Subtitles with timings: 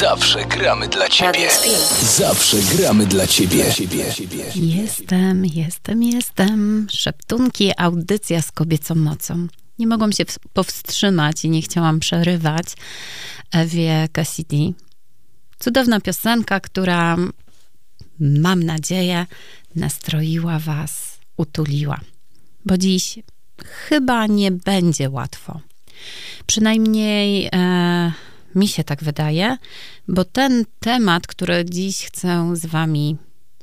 [0.00, 1.48] Zawsze gramy dla ciebie.
[2.02, 3.64] Zawsze gramy dla ciebie.
[4.54, 6.86] Jestem, jestem, jestem.
[6.90, 9.46] Szeptunki, audycja z kobiecą mocą.
[9.78, 12.66] Nie mogłam się powstrzymać i nie chciałam przerywać
[13.52, 14.72] Ewie Cassidy.
[15.58, 17.16] Cudowna piosenka, która
[18.20, 19.26] mam nadzieję
[19.76, 22.00] nastroiła was, utuliła.
[22.64, 23.18] Bo dziś
[23.64, 25.60] chyba nie będzie łatwo.
[26.46, 28.12] Przynajmniej e,
[28.54, 29.56] mi się tak wydaje,
[30.08, 33.16] bo ten temat, który dziś chcę z wami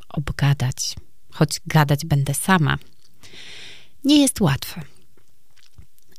[0.10, 0.96] obgadać,
[1.32, 2.78] choć gadać będę sama,
[4.04, 4.82] nie jest łatwy.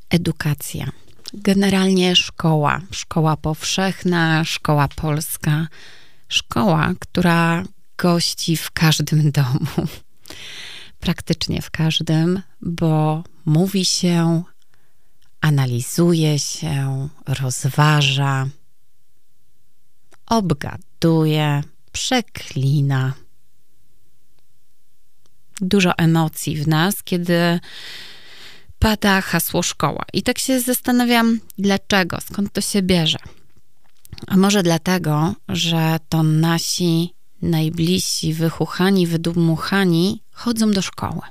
[0.09, 0.91] Edukacja.
[1.33, 5.67] Generalnie szkoła, szkoła powszechna, szkoła polska,
[6.27, 7.63] szkoła, która
[7.97, 9.87] gości w każdym domu.
[10.99, 14.43] Praktycznie w każdym, bo mówi się,
[15.41, 18.47] analizuje się, rozważa,
[20.29, 23.13] obgaduje, przeklina.
[25.61, 27.59] Dużo emocji w nas, kiedy
[28.79, 30.05] pada hasło szkoła.
[30.13, 33.19] I tak się zastanawiam, dlaczego, skąd to się bierze.
[34.27, 41.21] A może dlatego, że to nasi najbliżsi, wychuchani, wydumuchani chodzą do szkoły.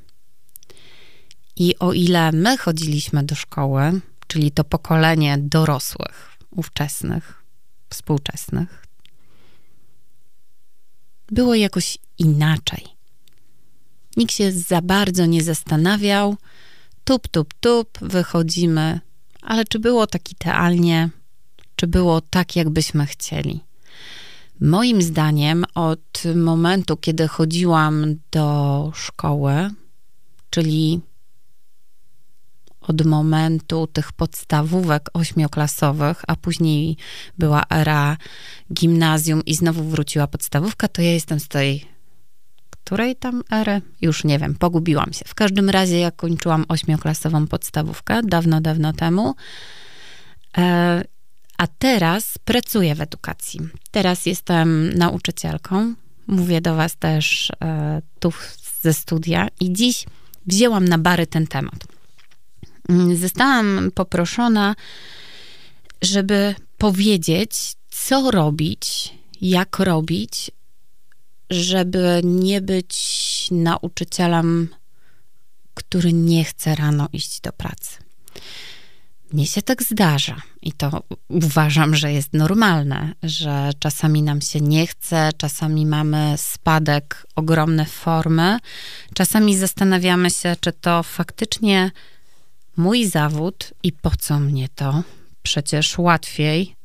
[1.56, 7.45] I o ile my chodziliśmy do szkoły, czyli to pokolenie dorosłych, ówczesnych,
[7.91, 8.88] współczesnych,
[11.31, 12.84] było jakoś inaczej.
[14.17, 16.37] Nikt się za bardzo nie zastanawiał.
[17.05, 19.01] Tup, tup, tup, wychodzimy.
[19.43, 21.11] Ale czy było tak idealnie?
[21.77, 23.61] Czy było tak, jakbyśmy chcieli?
[24.61, 29.70] Moim zdaniem, od momentu, kiedy chodziłam do szkoły,
[30.51, 31.01] czyli
[32.89, 36.97] od momentu tych podstawówek ośmioklasowych, a później
[37.39, 38.17] była era
[38.72, 41.98] gimnazjum i znowu wróciła podstawówka, to ja jestem z tej
[42.89, 43.83] której tam ery?
[44.00, 45.25] Już nie wiem, pogubiłam się.
[45.25, 49.34] W każdym razie ja kończyłam ośmioklasową podstawówkę dawno, dawno temu.
[50.58, 51.05] E,
[51.58, 53.61] a teraz pracuję w edukacji.
[53.90, 55.95] Teraz jestem nauczycielką.
[56.27, 58.33] Mówię do Was też e, tu
[58.80, 60.05] ze studia i dziś
[60.46, 61.98] wzięłam na bary ten temat.
[63.15, 64.75] Zostałam poproszona,
[66.03, 70.51] żeby powiedzieć, co robić, jak robić,
[71.51, 74.69] żeby nie być nauczycielem,
[75.75, 77.99] który nie chce rano iść do pracy.
[79.33, 84.87] Mnie się tak zdarza i to uważam, że jest normalne, że czasami nam się nie
[84.87, 88.59] chce, czasami mamy spadek, ogromne formy,
[89.15, 91.91] czasami zastanawiamy się, czy to faktycznie
[92.78, 95.02] mój zawód i po co mnie to?
[95.42, 96.77] Przecież łatwiej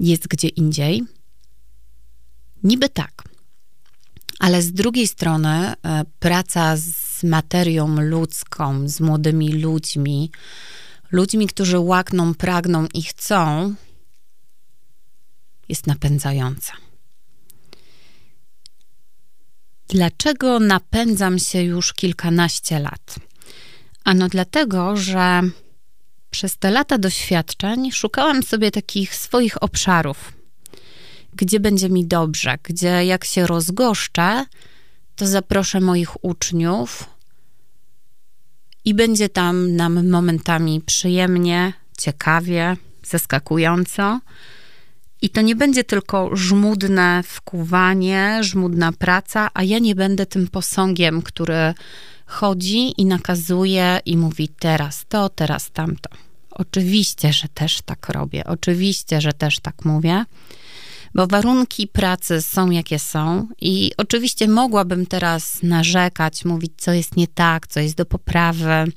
[0.00, 1.02] jest gdzie indziej.
[2.62, 3.22] Niby tak.
[4.38, 5.74] Ale z drugiej strony e,
[6.18, 10.30] praca z materią ludzką, z młodymi ludźmi,
[11.12, 13.74] ludźmi, którzy łakną, pragną i chcą,
[15.68, 16.72] jest napędzająca.
[19.88, 23.14] Dlaczego napędzam się już kilkanaście lat?
[24.04, 25.40] Ano dlatego, że
[26.30, 30.32] przez te lata doświadczeń szukałam sobie takich swoich obszarów,
[31.34, 34.44] gdzie będzie mi dobrze, gdzie jak się rozgoszczę,
[35.16, 37.04] to zaproszę moich uczniów
[38.84, 42.76] i będzie tam nam momentami przyjemnie, ciekawie,
[43.06, 44.20] zaskakująco.
[45.22, 51.22] I to nie będzie tylko żmudne wkuwanie, żmudna praca, a ja nie będę tym posągiem,
[51.22, 51.74] który
[52.32, 56.10] chodzi i nakazuje i mówi teraz to, teraz tamto.
[56.50, 60.24] Oczywiście, że też tak robię, oczywiście, że też tak mówię,
[61.14, 67.28] bo warunki pracy są jakie są i oczywiście mogłabym teraz narzekać, mówić, co jest nie
[67.28, 68.92] tak, co jest do poprawy,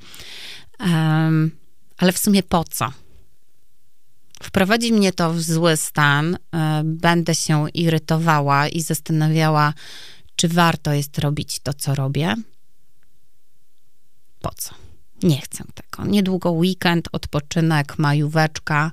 [0.80, 1.52] um,
[1.98, 2.92] ale w sumie po co?
[4.44, 9.74] Wprowadzi mnie to w zły stan, e, będę się irytowała i zastanawiała,
[10.36, 12.36] czy warto jest robić to, co robię
[14.46, 14.76] po co?
[15.24, 16.10] Nie chcę tego.
[16.10, 18.92] Niedługo weekend, odpoczynek, majóweczka.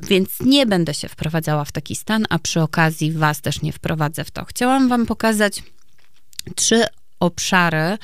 [0.00, 4.24] Więc nie będę się wprowadzała w taki stan, a przy okazji Was też nie wprowadzę
[4.24, 4.44] w to.
[4.44, 5.62] Chciałam Wam pokazać
[6.54, 6.84] trzy
[7.20, 7.98] obszary,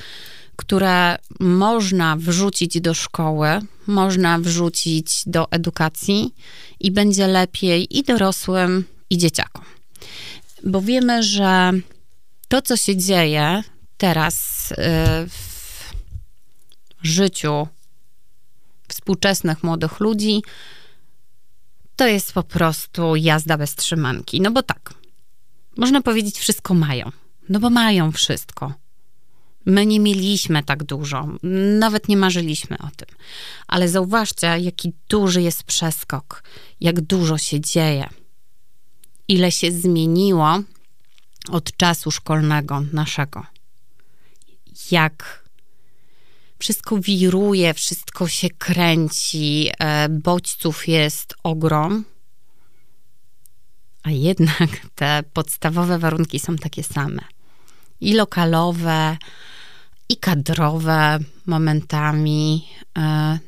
[0.55, 3.47] które można wrzucić do szkoły,
[3.87, 6.33] można wrzucić do edukacji
[6.79, 9.65] i będzie lepiej i dorosłym, i dzieciakom.
[10.63, 11.71] Bo wiemy, że
[12.47, 13.63] to, co się dzieje,
[13.97, 14.75] teraz y,
[15.27, 15.93] w
[17.01, 17.67] życiu
[18.87, 20.43] współczesnych młodych ludzi
[21.95, 24.41] to jest po prostu jazda bez trzymanki.
[24.41, 24.93] No bo tak,
[25.77, 27.11] można powiedzieć, wszystko mają.
[27.49, 28.73] No bo mają wszystko.
[29.65, 31.27] My nie mieliśmy tak dużo,
[31.79, 33.07] nawet nie marzyliśmy o tym.
[33.67, 36.43] Ale zauważcie, jaki duży jest przeskok,
[36.81, 38.09] jak dużo się dzieje,
[39.27, 40.59] ile się zmieniło
[41.49, 43.56] od czasu szkolnego naszego.
[44.91, 45.43] Jak
[46.59, 52.05] wszystko wiruje, wszystko się kręci, e, bodźców jest ogrom,
[54.03, 57.21] a jednak te podstawowe warunki są takie same.
[58.01, 59.17] I lokalowe,
[60.09, 62.67] i kadrowe momentami.
[62.97, 63.39] E,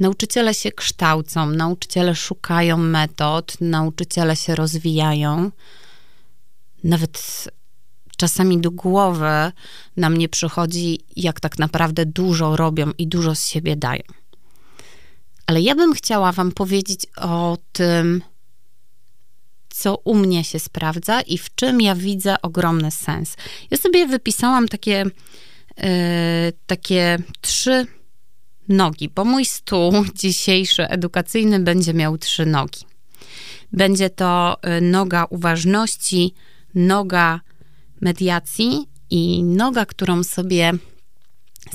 [0.00, 5.50] nauczyciele się kształcą, nauczyciele szukają metod, nauczyciele się rozwijają.
[6.84, 7.48] Nawet
[8.18, 9.52] czasami do głowy
[9.96, 14.02] nam nie przychodzi, jak tak naprawdę dużo robią i dużo z siebie dają.
[15.46, 18.22] Ale ja bym chciała Wam powiedzieć o tym,
[19.68, 23.36] co u mnie się sprawdza i w czym ja widzę ogromny sens.
[23.70, 25.04] Ja sobie wypisałam takie,
[25.76, 25.84] yy,
[26.66, 27.86] takie trzy
[28.68, 29.92] nogi, bo mój stół
[30.22, 32.80] dzisiejszy edukacyjny będzie miał trzy nogi.
[33.72, 36.34] Będzie to y, noga uważności,
[36.74, 37.40] noga
[38.00, 40.72] mediacji i noga, którą sobie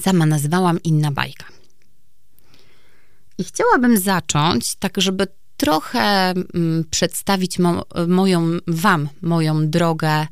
[0.01, 1.45] sama nazwałam inna bajka.
[3.37, 5.27] I chciałabym zacząć tak, żeby
[5.57, 10.27] trochę mm, przedstawić mo, moją, wam moją drogę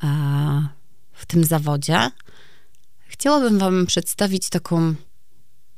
[0.00, 0.08] a,
[1.12, 2.10] w tym zawodzie.
[3.06, 4.94] Chciałabym wam przedstawić taką,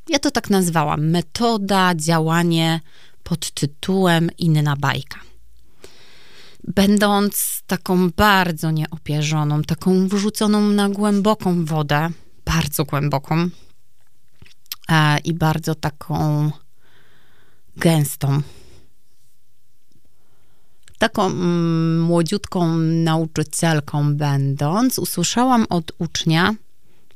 [0.09, 2.81] ja to tak nazwałam, metoda, działanie
[3.23, 5.30] pod tytułem inna bajka
[6.75, 12.09] będąc taką bardzo nieopierzoną, taką wrzuconą na głęboką wodę,
[12.45, 13.49] bardzo głęboką
[14.89, 16.51] e, i bardzo taką
[17.77, 18.43] gęstą.
[20.99, 26.55] Taką mm, młodziutką nauczycielką będąc, usłyszałam od ucznia,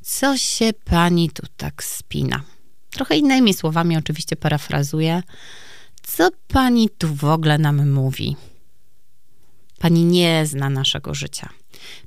[0.02, 2.42] co się pani tu tak spina.
[2.90, 5.22] Trochę innymi słowami oczywiście parafrazuję.
[6.02, 8.36] Co pani tu w ogóle nam mówi?
[9.84, 11.48] Pani nie zna naszego życia.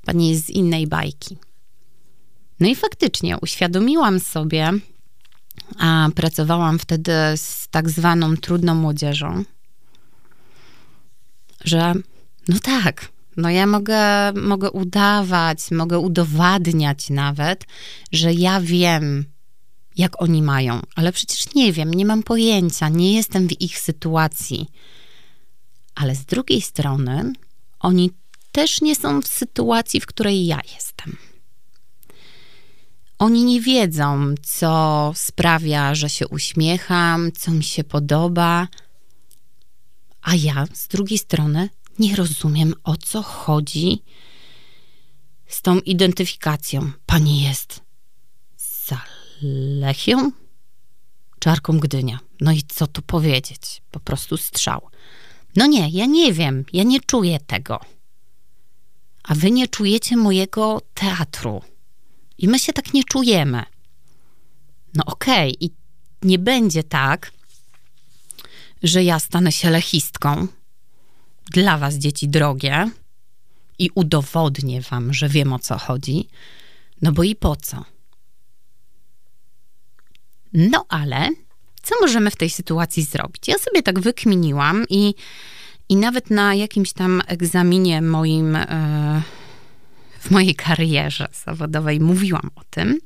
[0.04, 1.36] Pani jest z innej bajki.
[2.60, 4.72] No i faktycznie uświadomiłam sobie,
[5.78, 9.44] a pracowałam wtedy z tak zwaną trudną młodzieżą,
[11.64, 11.94] że
[12.48, 17.64] no tak, no ja mogę, mogę udawać, mogę udowadniać nawet,
[18.12, 19.24] że ja wiem,
[19.96, 24.68] jak oni mają, ale przecież nie wiem, nie mam pojęcia, nie jestem w ich sytuacji.
[25.94, 27.32] Ale z drugiej strony,
[27.80, 28.10] oni
[28.52, 31.16] też nie są w sytuacji, w której ja jestem.
[33.18, 38.68] Oni nie wiedzą, co sprawia, że się uśmiecham, co mi się podoba,
[40.22, 44.02] a ja z drugiej strony nie rozumiem, o co chodzi
[45.46, 46.90] z tą identyfikacją.
[47.06, 47.80] Pani jest
[48.86, 50.30] Zalechią?
[51.38, 52.18] Czarką Gdynia.
[52.40, 53.82] No i co tu powiedzieć?
[53.90, 54.90] Po prostu strzał.
[55.56, 57.80] No nie, ja nie wiem, ja nie czuję tego.
[59.22, 61.62] A wy nie czujecie mojego teatru.
[62.38, 63.62] I my się tak nie czujemy.
[64.94, 65.68] No okej, okay.
[65.68, 65.70] i
[66.22, 67.32] nie będzie tak,
[68.82, 70.46] że ja stanę się lechistką
[71.50, 72.90] dla was, dzieci drogie,
[73.78, 76.28] i udowodnię wam, że wiem o co chodzi.
[77.02, 77.84] No bo i po co?
[80.52, 81.30] No ale
[81.88, 83.48] co możemy w tej sytuacji zrobić?
[83.48, 85.14] Ja sobie tak wykminiłam i,
[85.88, 89.22] i nawet na jakimś tam egzaminie moim, e,
[90.20, 92.98] w mojej karierze zawodowej mówiłam o tym,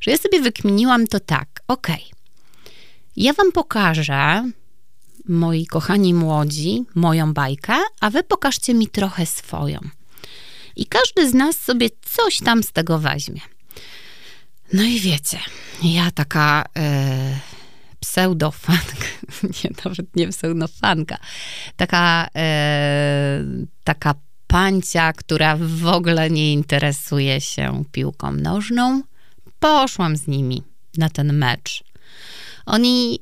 [0.00, 1.88] że ja sobie wykminiłam to tak, ok,
[3.16, 4.50] ja wam pokażę,
[5.28, 9.78] moi kochani młodzi, moją bajkę, a wy pokażcie mi trochę swoją.
[10.76, 13.40] I każdy z nas sobie coś tam z tego weźmie.
[14.72, 15.38] No i wiecie,
[15.82, 16.64] ja taka...
[18.10, 19.06] Pseudofanka,
[19.64, 21.18] nie, nawet nie pseudofanka,
[21.76, 23.44] taka, e,
[23.84, 24.14] taka
[24.46, 29.02] pancia, która w ogóle nie interesuje się piłką nożną,
[29.60, 30.62] poszłam z nimi
[30.96, 31.84] na ten mecz.
[32.66, 33.20] Oni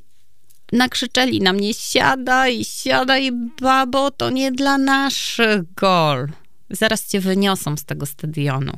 [0.73, 3.31] nakrzyczeli na mnie, siadaj, siadaj,
[3.61, 6.29] babo, to nie dla naszych gol.
[6.71, 8.73] Zaraz cię wyniosą z tego stadionu.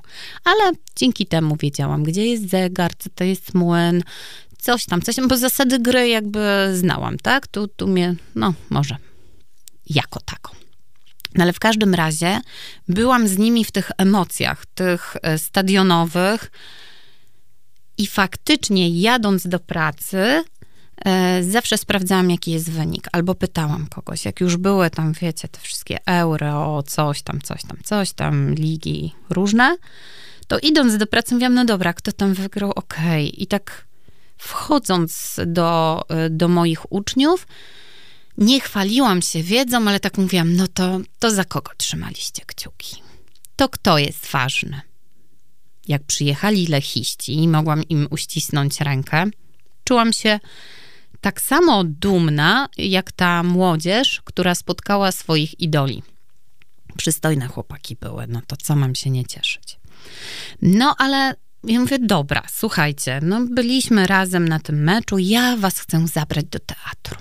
[0.45, 4.03] Ale dzięki temu wiedziałam, gdzie jest zegar, co to jest młyn,
[4.61, 7.47] coś tam, coś tam, bo zasady gry jakby znałam, tak?
[7.47, 8.97] Tu, tu mnie, no może,
[9.91, 10.61] jako taką.
[11.35, 12.41] No ale w każdym razie
[12.89, 16.51] byłam z nimi w tych emocjach, tych e, stadionowych
[17.99, 20.45] i faktycznie jadąc do pracy,
[21.05, 25.61] e, zawsze sprawdzałam, jaki jest wynik, albo pytałam kogoś, jak już były tam, wiecie, te
[25.61, 29.77] wszystkie euro, coś tam, coś tam, coś tam, ligi różne,
[30.49, 33.29] to idąc do pracy mówiłam, no dobra, kto tam wygrał, okej.
[33.29, 33.43] Okay.
[33.43, 33.90] I tak
[34.41, 37.47] wchodząc do, e, do moich uczniów,
[38.39, 43.03] nie chwaliłam się wiedzą, ale tak mówiłam, no to, to za kogo trzymaliście kciuki?
[43.57, 44.81] To kto jest ważny?
[45.89, 49.27] Jak przyjechali lechiści i mogłam im uścisnąć rękę,
[49.85, 50.41] czułam się
[51.21, 56.03] tak samo dumna, jak ta młodzież, która spotkała swoich idoli.
[56.97, 59.81] Przystojne chłopaki były, no to co mam się nie cieszyć?
[60.63, 66.07] No ale ja mówię, dobra, słuchajcie, no byliśmy razem na tym meczu, ja was chcę
[66.07, 67.17] zabrać do teatru.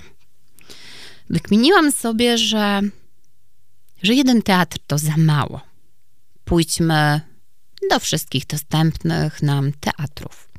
[1.29, 2.81] Wykminiłam sobie, że,
[4.03, 5.61] że jeden teatr to za mało.
[6.45, 7.21] Pójdźmy
[7.89, 10.49] do wszystkich dostępnych nam teatrów.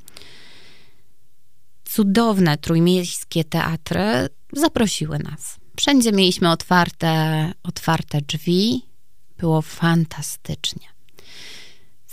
[1.85, 5.57] Cudowne trójmiejskie teatry zaprosiły nas.
[5.77, 8.83] Wszędzie mieliśmy otwarte, otwarte drzwi.
[9.39, 10.87] Było fantastycznie.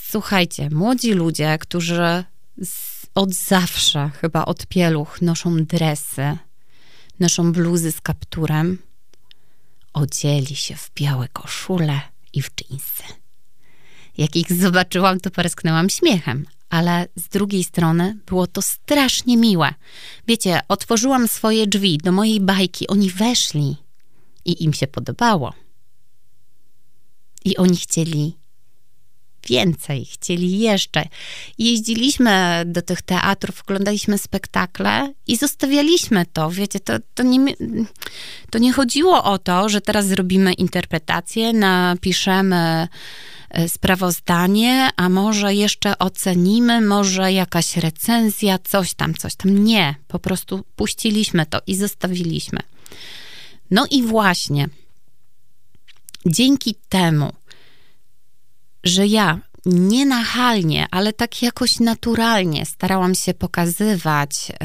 [0.09, 2.23] Słuchajcie, młodzi ludzie, którzy
[2.61, 6.37] z, od zawsze, chyba od pieluch, noszą dresy,
[7.19, 8.77] noszą bluzy z kapturem,
[9.93, 12.01] odzieli się w białe koszule
[12.33, 13.03] i w dżinsy.
[14.17, 19.73] Jak ich zobaczyłam, to parsknęłam śmiechem, ale z drugiej strony było to strasznie miłe.
[20.27, 23.77] Wiecie, otworzyłam swoje drzwi do mojej bajki, oni weszli
[24.45, 25.53] i im się podobało.
[27.45, 28.36] I oni chcieli
[29.49, 31.03] więcej, chcieli jeszcze.
[31.57, 36.51] Jeździliśmy do tych teatrów, oglądaliśmy spektakle i zostawialiśmy to.
[36.51, 37.53] Wiecie, to, to, nie,
[38.51, 42.87] to nie chodziło o to, że teraz zrobimy interpretację, napiszemy
[43.49, 49.63] e, sprawozdanie, a może jeszcze ocenimy, może jakaś recenzja, coś tam, coś tam.
[49.63, 52.59] Nie, po prostu puściliśmy to i zostawiliśmy.
[53.71, 54.69] No i właśnie
[56.25, 57.33] dzięki temu,
[58.87, 64.55] że ja nienachalnie, ale tak jakoś naturalnie starałam się pokazywać y,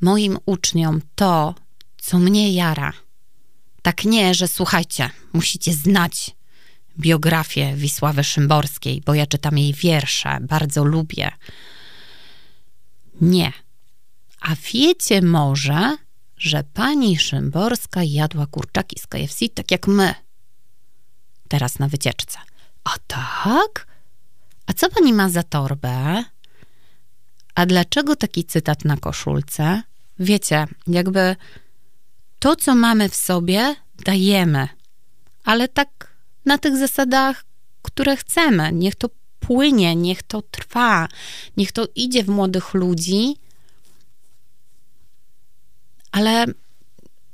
[0.00, 1.54] moim uczniom to,
[1.96, 2.92] co mnie jara.
[3.82, 6.30] Tak nie, że słuchajcie, musicie znać
[6.98, 11.30] biografię Wisławy Szymborskiej, bo ja czytam jej wiersze, bardzo lubię.
[13.20, 13.52] Nie.
[14.40, 15.96] A wiecie może,
[16.36, 20.14] że pani Szymborska jadła kurczaki z KFC tak jak my.
[21.48, 22.38] Teraz na wycieczce.
[22.84, 23.86] A tak?
[24.66, 26.24] A co pani ma za torbę?
[27.54, 29.82] A dlaczego taki cytat na koszulce?
[30.18, 31.36] Wiecie, jakby
[32.38, 34.68] to, co mamy w sobie, dajemy,
[35.44, 36.14] ale tak
[36.46, 37.44] na tych zasadach,
[37.82, 38.72] które chcemy.
[38.72, 39.08] Niech to
[39.40, 41.08] płynie, niech to trwa,
[41.56, 43.36] niech to idzie w młodych ludzi,
[46.12, 46.46] ale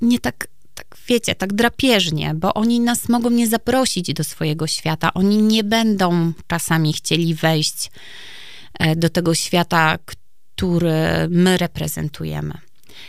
[0.00, 0.47] nie tak
[0.81, 5.15] tak wiecie, tak drapieżnie, bo oni nas mogą nie zaprosić do swojego świata.
[5.15, 7.91] Oni nie będą czasami chcieli wejść
[8.79, 12.55] e, do tego świata, który my reprezentujemy.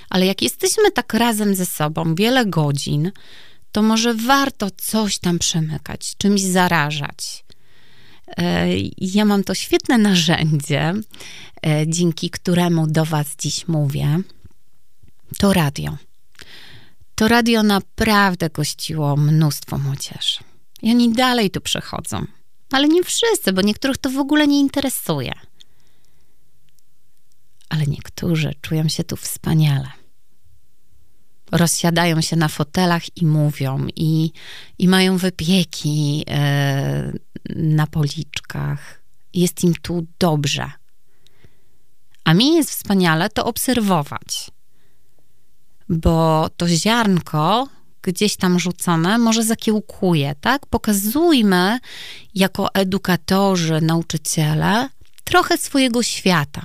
[0.10, 3.12] Ale jak jesteśmy tak razem ze sobą wiele godzin,
[3.72, 7.44] to może warto coś tam przemykać, czymś zarażać.
[8.38, 10.94] E, ja mam to świetne narzędzie,
[11.66, 14.20] e, dzięki któremu do Was dziś mówię.
[15.38, 15.98] To radio
[17.22, 20.40] to radio naprawdę gościło mnóstwo młodzieży.
[20.82, 22.26] I oni dalej tu przychodzą.
[22.72, 25.34] Ale nie wszyscy, bo niektórych to w ogóle nie interesuje.
[27.70, 29.88] Ale niektórzy czują się tu wspaniale.
[31.52, 34.32] Rozsiadają się na fotelach i mówią, i,
[34.78, 37.14] i mają wypieki e,
[37.56, 39.02] na policzkach.
[39.34, 40.72] Jest im tu dobrze.
[42.24, 44.52] A mi jest wspaniale to obserwować
[45.92, 47.68] bo to ziarnko
[48.02, 50.66] gdzieś tam rzucone może zakiełkuje, tak?
[50.66, 51.80] Pokazujmy
[52.36, 54.90] jako edukatorzy, nauczyciele
[55.24, 56.62] trochę swojego świata.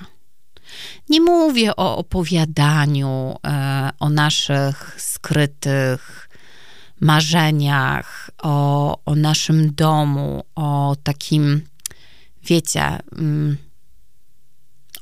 [1.08, 6.28] Nie mówię o opowiadaniu, e, o naszych skrytych
[7.00, 11.62] marzeniach, o, o naszym domu, o takim,
[12.42, 13.56] wiecie, mm,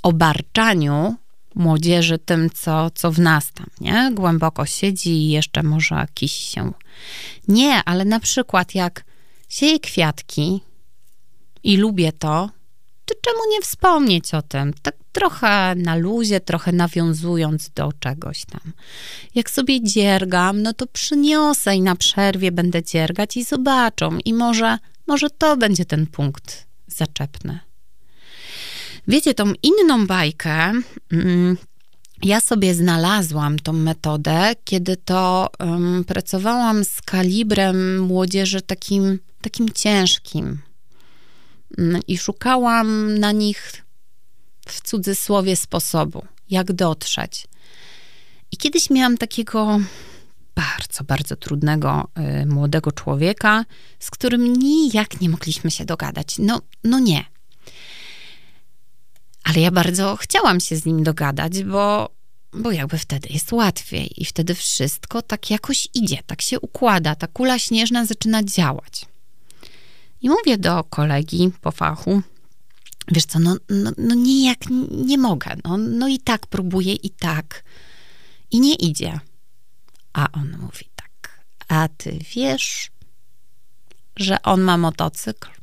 [0.03, 1.17] obarczaniu
[1.55, 4.11] młodzieży tym, co, co w nas tam, nie?
[4.15, 6.73] Głęboko siedzi i jeszcze może jakiś się...
[7.49, 9.05] Nie, ale na przykład jak
[9.49, 10.61] sieję kwiatki
[11.63, 12.51] i lubię to,
[13.05, 14.75] to czemu nie wspomnieć o tym?
[14.83, 18.73] Tak trochę na luzie, trochę nawiązując do czegoś tam.
[19.35, 24.19] Jak sobie dziergam, no to przyniosę i na przerwie będę dziergać i zobaczą.
[24.25, 27.61] I może, może to będzie ten punkt zaczepny.
[29.09, 30.73] Wiecie, tą inną bajkę,
[31.13, 31.57] mm,
[32.23, 40.59] ja sobie znalazłam tą metodę, kiedy to um, pracowałam z kalibrem młodzieży takim, takim ciężkim.
[41.79, 43.85] Um, I szukałam na nich
[44.67, 47.47] w cudzysłowie sposobu, jak dotrzeć.
[48.53, 49.81] I kiedyś miałam takiego
[50.55, 52.09] bardzo, bardzo trudnego
[52.43, 53.65] y, młodego człowieka,
[53.99, 56.37] z którym nijak nie mogliśmy się dogadać.
[56.39, 57.34] No, no nie.
[59.45, 62.11] Ale ja bardzo chciałam się z nim dogadać, bo,
[62.53, 67.27] bo jakby wtedy jest łatwiej i wtedy wszystko tak jakoś idzie, tak się układa, ta
[67.27, 69.07] kula śnieżna zaczyna działać.
[70.23, 72.23] I mówię do kolegi po fachu,
[73.09, 74.59] wiesz co, no, no, no nijak
[74.91, 77.65] nie mogę, no, no i tak próbuję i tak
[78.51, 79.21] i nie idzie.
[80.13, 82.91] A on mówi tak, a ty wiesz,
[84.17, 85.54] że on ma motocykl?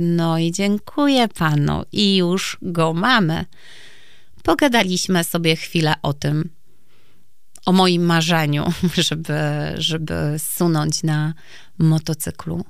[0.00, 3.44] No i dziękuję panu i już go mamy.
[4.42, 6.50] Pogadaliśmy sobie chwilę o tym,
[7.66, 8.72] o moim marzeniu,
[9.08, 9.34] żeby,
[9.76, 11.34] żeby sunąć na
[11.78, 12.64] motocyklu.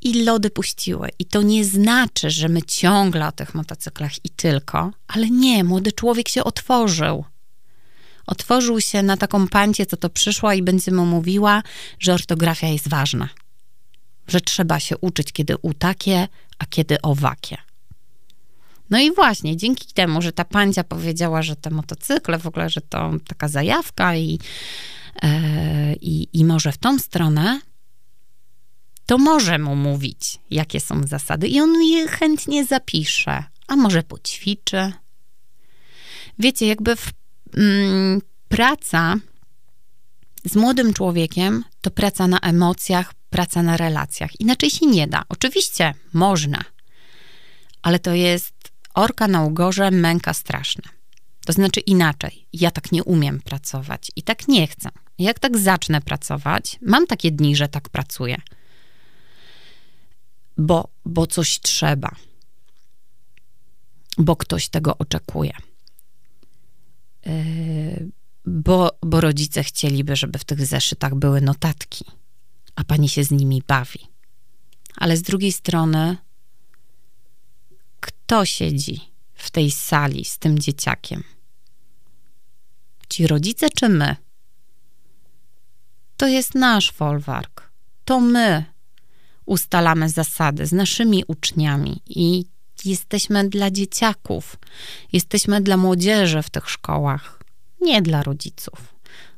[0.00, 1.08] I lody puściły.
[1.18, 5.92] I to nie znaczy, że my ciągle o tych motocyklach i tylko, ale nie, młody
[5.92, 7.24] człowiek się otworzył
[8.26, 11.62] otworzył się na taką pancię, co to przyszła i będzie mu mówiła,
[11.98, 13.28] że ortografia jest ważna.
[14.32, 17.56] Że trzeba się uczyć, kiedy takie, a kiedy owakie.
[18.90, 22.80] No i właśnie, dzięki temu, że ta pancia powiedziała, że te motocykle, w ogóle, że
[22.80, 24.38] to taka zajawka i,
[25.22, 27.60] e, i, i może w tą stronę,
[29.06, 34.92] to może mu mówić, jakie są zasady i on je chętnie zapisze, a może poćwiczy.
[36.38, 37.12] Wiecie, jakby w
[37.56, 39.16] mm, praca
[40.44, 44.40] z młodym człowiekiem to praca na emocjach, praca na relacjach.
[44.40, 45.24] Inaczej się nie da.
[45.28, 46.64] Oczywiście można,
[47.82, 48.54] ale to jest
[48.94, 50.84] orka na ugorze, męka straszna.
[51.46, 52.46] To znaczy inaczej.
[52.52, 54.88] Ja tak nie umiem pracować i tak nie chcę.
[55.18, 58.36] Jak tak zacznę pracować, mam takie dni, że tak pracuję.
[60.58, 62.10] Bo, bo coś trzeba.
[64.18, 65.52] Bo ktoś tego oczekuje.
[67.26, 68.10] Yy,
[68.44, 72.04] bo, bo rodzice chcieliby, żeby w tych zeszytach były notatki,
[72.76, 74.00] a pani się z nimi bawi.
[74.96, 76.16] Ale z drugiej strony,
[78.00, 79.00] kto siedzi
[79.34, 81.24] w tej sali z tym dzieciakiem?
[83.08, 84.16] Ci rodzice czy my?
[86.16, 87.70] To jest nasz folwark.
[88.04, 88.64] To my
[89.46, 92.44] ustalamy zasady z naszymi uczniami i
[92.84, 94.56] jesteśmy dla dzieciaków,
[95.12, 97.42] jesteśmy dla młodzieży w tych szkołach,
[97.80, 98.94] nie dla rodziców.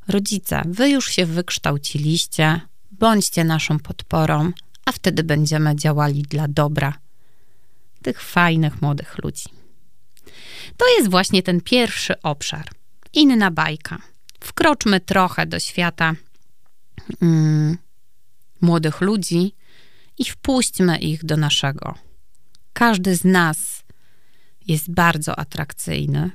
[0.08, 2.60] Rodzice, wy już się wykształciliście,
[2.98, 4.52] bądźcie naszą podporą,
[4.84, 6.94] a wtedy będziemy działali dla dobra
[8.02, 9.44] tych fajnych młodych ludzi.
[10.76, 12.68] To jest właśnie ten pierwszy obszar.
[13.12, 13.98] Inna bajka.
[14.40, 16.14] Wkroczmy trochę do świata
[17.22, 17.78] mm,
[18.60, 19.54] młodych ludzi
[20.18, 21.94] i wpuśćmy ich do naszego
[22.74, 23.84] każdy z nas
[24.66, 26.30] jest bardzo atrakcyjny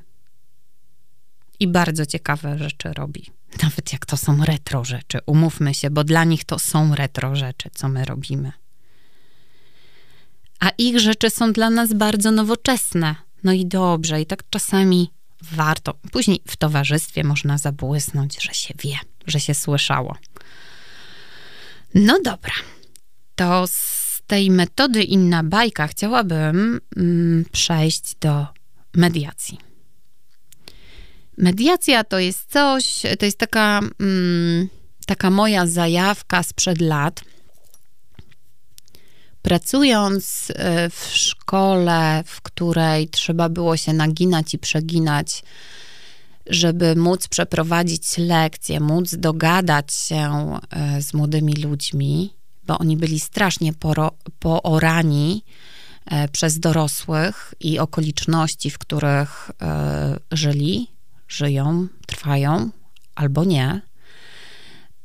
[1.60, 3.32] i bardzo ciekawe rzeczy robi.
[3.64, 7.70] Nawet jak to są retro rzeczy, umówmy się, bo dla nich to są retro rzeczy,
[7.74, 8.52] co my robimy.
[10.60, 13.16] A ich rzeczy są dla nas bardzo nowoczesne.
[13.44, 15.94] No i dobrze, i tak czasami warto.
[16.12, 18.96] Później w towarzystwie można zabłysnąć, że się wie,
[19.28, 20.18] że się słyszało.
[21.96, 22.54] No dobra,
[23.36, 23.66] to
[24.28, 28.48] tej metody inna bajka chciałabym mm, przejść do
[28.96, 29.69] mediacji.
[31.39, 34.69] Mediacja to jest coś, to jest taka, mm,
[35.06, 37.21] taka moja zajawka sprzed lat.
[39.41, 45.43] Pracując e, w szkole, w której trzeba było się naginać i przeginać,
[46.45, 53.73] żeby móc przeprowadzić lekcje, móc dogadać się e, z młodymi ludźmi, bo oni byli strasznie
[53.73, 55.43] poro, poorani
[56.06, 59.52] e, przez dorosłych i okoliczności, w których
[60.32, 60.99] żyli,
[61.30, 62.70] żyją, trwają
[63.15, 63.82] albo nie.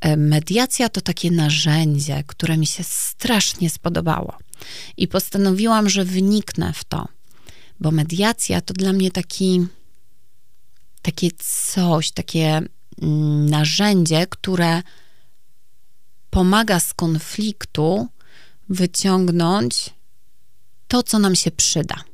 [0.01, 4.39] E, mediacja to takie narzędzie, które mi się strasznie spodobało.
[4.97, 7.09] I postanowiłam, że wyniknę w to,
[7.81, 9.67] bo mediacja to dla mnie taki,
[11.03, 11.29] takie
[11.73, 12.63] coś, takie
[13.03, 14.83] mm, narzędzie, które
[16.31, 18.09] pomaga z konfliktu
[18.69, 19.91] wyciągnąć
[20.89, 22.05] to, co nam się przyda.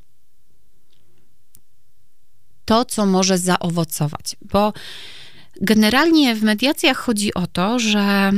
[2.71, 4.37] To, co może zaowocować.
[4.43, 4.73] Bo
[5.61, 8.33] generalnie w mediacjach chodzi o to, że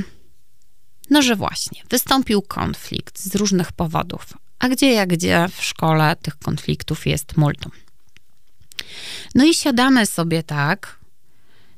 [1.10, 4.26] no, że właśnie, wystąpił konflikt z różnych powodów.
[4.58, 7.72] A gdzie jak gdzie w szkole tych konfliktów jest multum.
[9.34, 10.98] No i siadamy sobie tak.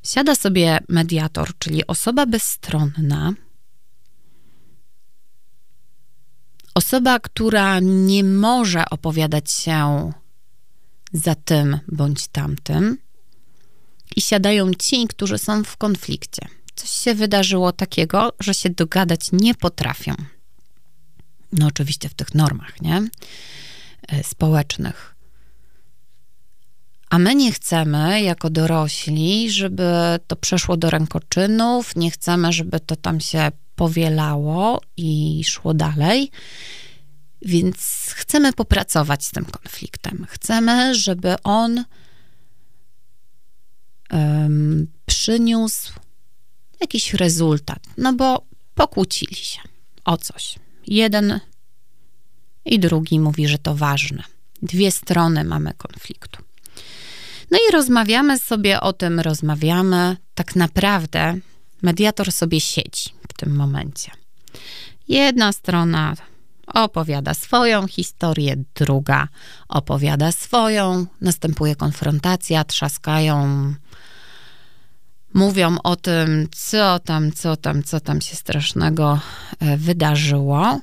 [0.03, 3.33] Siada sobie mediator, czyli osoba bezstronna,
[6.75, 10.13] osoba, która nie może opowiadać się
[11.15, 12.97] za tym bądź tamtym,
[14.17, 16.49] i siadają ci, którzy są w konflikcie.
[16.75, 20.15] Coś się wydarzyło takiego, że się dogadać nie potrafią.
[21.53, 23.09] No, oczywiście w tych normach, nie?
[24.09, 25.15] E, społecznych.
[27.11, 29.93] A my nie chcemy, jako dorośli, żeby
[30.27, 36.31] to przeszło do rękoczynów, nie chcemy, żeby to tam się powielało i szło dalej.
[37.45, 37.79] Więc
[38.15, 40.27] chcemy popracować z tym konfliktem.
[40.31, 41.85] Chcemy, żeby on
[44.11, 45.93] um, przyniósł
[46.81, 47.79] jakiś rezultat.
[47.99, 49.61] No bo pokłócili się
[50.05, 50.55] o coś.
[50.87, 51.41] Jeden
[52.65, 54.23] i drugi mówi, że to ważne.
[54.63, 56.43] Dwie strony mamy konfliktu.
[57.51, 60.17] No i rozmawiamy sobie o tym, rozmawiamy.
[60.35, 61.39] Tak naprawdę
[61.83, 64.11] mediator sobie siedzi w tym momencie.
[65.09, 66.17] Jedna strona
[66.67, 69.29] opowiada swoją historię, druga
[69.69, 73.75] opowiada swoją, następuje konfrontacja, trzaskają,
[75.35, 79.21] mówią o tym, co tam, co tam, co tam się strasznego
[79.61, 80.81] e, wydarzyło,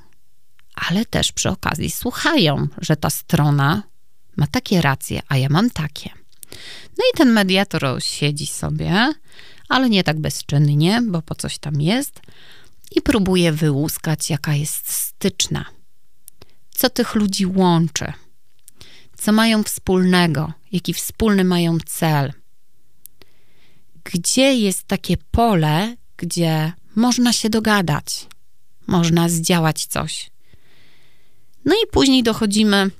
[0.75, 3.83] ale też przy okazji słuchają, że ta strona
[4.37, 6.09] ma takie racje, a ja mam takie.
[6.97, 9.13] No i ten mediator siedzi sobie,
[9.69, 12.21] ale nie tak bezczynnie, bo po coś tam jest,
[12.91, 15.65] i próbuje wyłuskać, jaka jest styczna.
[16.69, 18.13] Co tych ludzi łączy?
[19.17, 20.53] Co mają wspólnego?
[20.71, 22.33] Jaki wspólny mają cel?
[24.03, 28.27] Gdzie jest takie pole, gdzie można się dogadać,
[28.87, 30.31] można zdziałać coś?
[31.65, 32.91] No i później dochodzimy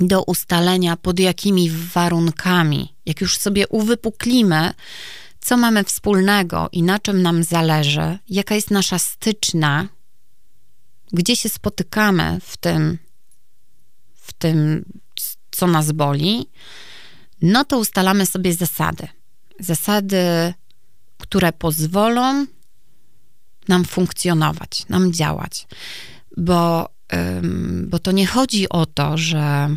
[0.00, 4.74] do ustalenia, pod jakimi warunkami, jak już sobie uwypuklimy,
[5.46, 9.88] co mamy wspólnego i na czym nam zależy, jaka jest nasza styczna,
[11.12, 12.98] gdzie się spotykamy w tym,
[14.14, 14.84] w tym,
[15.50, 16.50] co nas boli,
[17.42, 19.08] no to ustalamy sobie zasady.
[19.60, 20.54] Zasady,
[21.18, 22.46] które pozwolą
[23.68, 25.66] nam funkcjonować, nam działać.
[26.36, 26.88] Bo,
[27.86, 29.76] bo to nie chodzi o to, że,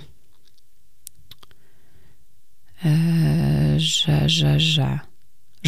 [2.85, 5.08] e, że, że, że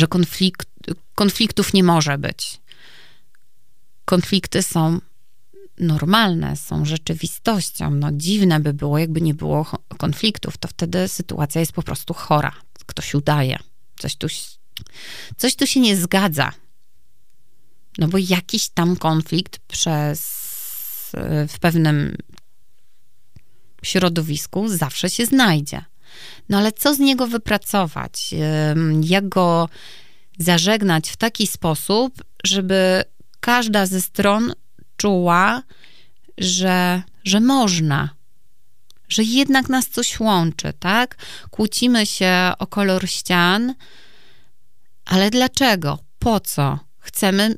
[0.02, 0.68] że konflikt,
[1.16, 2.62] konfliktów nie może być.
[4.06, 5.00] Konflikty są
[5.80, 7.92] normalne, są rzeczywistością.
[7.92, 9.66] No, dziwne by było, jakby nie było
[9.98, 12.52] konfliktów, to wtedy sytuacja jest po prostu chora.
[12.86, 13.60] Ktoś udaje.
[14.00, 14.28] Coś tu,
[15.38, 16.52] coś tu się nie zgadza.
[17.98, 20.22] No bo jakiś tam konflikt przez,
[21.48, 22.18] w pewnym
[23.84, 25.86] środowisku zawsze się znajdzie.
[26.50, 28.36] No ale co z niego wypracować?
[29.02, 29.70] Jak go
[30.40, 33.04] zażegnać w taki sposób, żeby
[33.40, 34.54] każda ze stron
[34.98, 35.64] czuła,
[36.38, 38.10] że, że można,
[39.10, 41.16] że jednak nas coś łączy, tak?
[41.50, 43.76] Kłócimy się o kolor ścian,
[45.06, 46.00] ale dlaczego?
[46.20, 46.80] Po co?
[47.00, 47.56] Chcemy.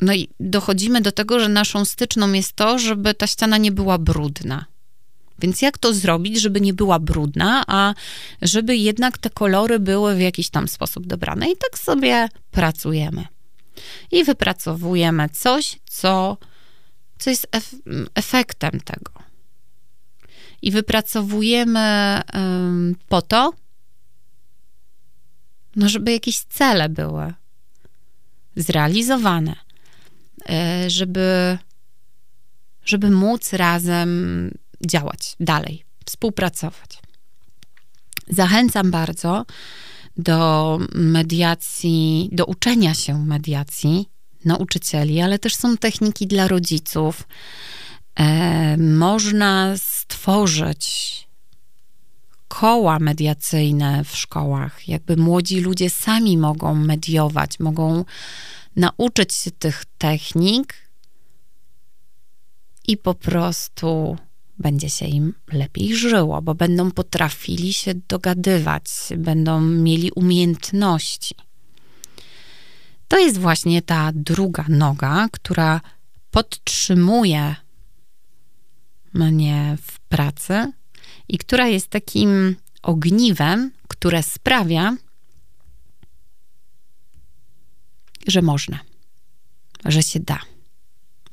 [0.00, 3.98] No i dochodzimy do tego, że naszą styczną jest to, żeby ta ściana nie była
[3.98, 4.64] brudna.
[5.42, 7.94] Więc jak to zrobić, żeby nie była brudna, a
[8.42, 11.50] żeby jednak te kolory były w jakiś tam sposób dobrane?
[11.50, 13.26] I tak sobie pracujemy.
[14.10, 16.36] I wypracowujemy coś, co,
[17.18, 17.48] co jest
[18.14, 19.12] efektem tego.
[20.62, 22.20] I wypracowujemy
[23.08, 23.52] po to,
[25.76, 27.34] no żeby jakieś cele były
[28.56, 29.56] zrealizowane,
[30.48, 31.58] e, żeby,
[32.84, 34.50] żeby móc razem
[34.86, 37.02] działać dalej, współpracować.
[38.28, 39.44] Zachęcam bardzo
[40.16, 44.08] do mediacji, do uczenia się mediacji
[44.44, 47.28] nauczycieli, ale też są techniki dla rodziców.
[48.14, 51.12] E, można stworzyć
[52.48, 54.88] koła mediacyjne w szkołach.
[54.88, 58.04] Jakby młodzi ludzie sami mogą mediować, mogą
[58.76, 60.74] nauczyć się tych technik
[62.88, 64.16] i po prostu
[64.62, 68.84] będzie się im lepiej żyło, bo będą potrafili się dogadywać,
[69.16, 71.34] będą mieli umiejętności.
[73.08, 75.80] To jest właśnie ta druga noga, która
[76.30, 77.56] podtrzymuje
[79.14, 80.72] mnie w pracy
[81.28, 84.96] i która jest takim ogniwem, które sprawia,
[88.26, 88.78] że można,
[89.84, 90.38] że się da,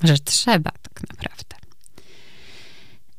[0.04, 1.59] że trzeba tak naprawdę.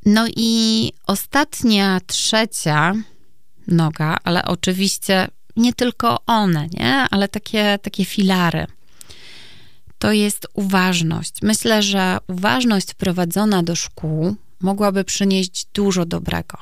[0.07, 2.95] No i ostatnia, trzecia
[3.67, 6.95] noga, ale oczywiście nie tylko one, nie?
[7.11, 8.67] Ale takie, takie filary.
[9.99, 11.33] To jest uważność.
[11.43, 16.59] Myślę, że uważność wprowadzona do szkół mogłaby przynieść dużo dobrego.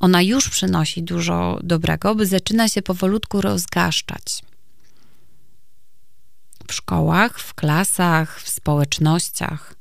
[0.00, 4.42] Ona już przynosi dużo dobrego, by zaczyna się powolutku rozgaszczać.
[6.68, 9.75] W szkołach, w klasach, w społecznościach.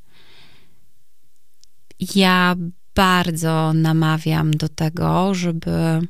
[1.99, 2.55] Ja
[2.95, 6.01] bardzo namawiam do tego, żeby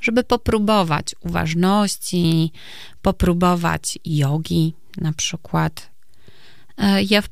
[0.00, 2.52] żeby popróbować uważności,
[3.02, 5.90] popróbować jogi na przykład.
[6.78, 7.28] E, ja w,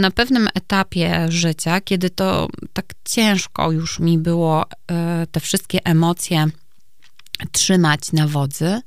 [0.00, 6.46] na pewnym etapie życia, kiedy to tak ciężko już mi było e, te wszystkie emocje
[7.52, 8.80] trzymać na wodzy,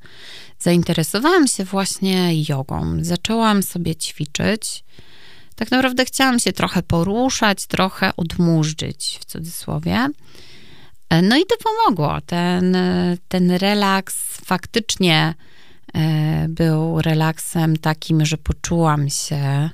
[0.60, 2.98] zainteresowałam się właśnie jogą.
[3.02, 4.84] Zaczęłam sobie ćwiczyć.
[5.60, 10.08] Tak naprawdę chciałam się trochę poruszać, trochę odmurzyć w cudzysłowie.
[11.10, 12.22] E, no i to pomogło.
[12.26, 12.78] Ten,
[13.28, 15.34] ten relaks faktycznie
[15.94, 19.70] e, był relaksem takim, że poczułam się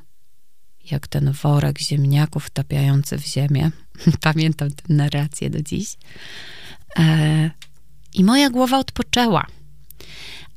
[0.91, 3.71] jak ten worek ziemniaków wtapiający w ziemię.
[4.21, 5.95] Pamiętam tę narrację do dziś.
[6.99, 7.51] E,
[8.13, 9.47] I moja głowa odpoczęła.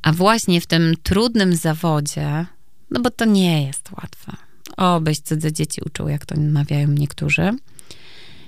[0.01, 2.45] A właśnie w tym trudnym zawodzie,
[2.91, 4.48] no bo to nie jest łatwe.
[4.79, 7.53] Obyś cudze dzieci uczył, jak to mawiają niektórzy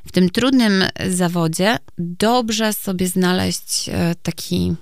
[0.06, 4.76] w tym trudnym zawodzie dobrze sobie znaleźć e, taki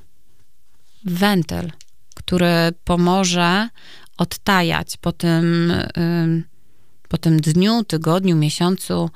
[1.06, 1.72] wentyl,
[2.16, 3.70] który pomoże
[4.18, 5.74] odtajać po tym,
[7.10, 9.10] po tym dniu, tygodniu, miesiącu,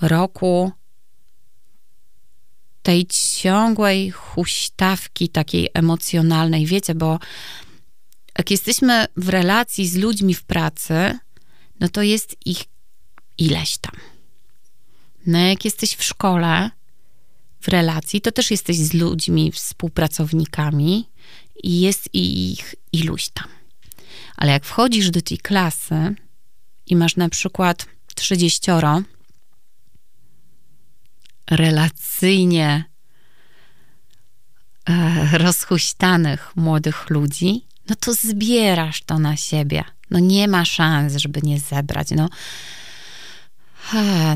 [0.00, 0.72] roku
[2.82, 6.66] tej ciągłej huśtawki takiej emocjonalnej.
[6.66, 7.18] Wiecie, bo
[8.38, 11.18] jak jesteśmy w relacji z ludźmi w pracy,
[11.80, 12.64] no to jest ich
[13.38, 13.94] ileś tam.
[15.26, 16.70] No jak jesteś w szkole,
[17.60, 21.08] w relacji, to też jesteś z ludźmi, współpracownikami
[21.62, 23.48] i jest ich iluś tam.
[24.36, 26.14] Ale jak wchodzisz do tej klasy
[26.86, 28.70] i masz na przykład 30
[31.50, 32.84] relacyjnie
[34.88, 39.84] e, rozhuśtanych młodych ludzi, no to zbierasz to na siebie.
[40.10, 42.08] No nie ma szans, żeby nie zebrać.
[42.10, 42.28] No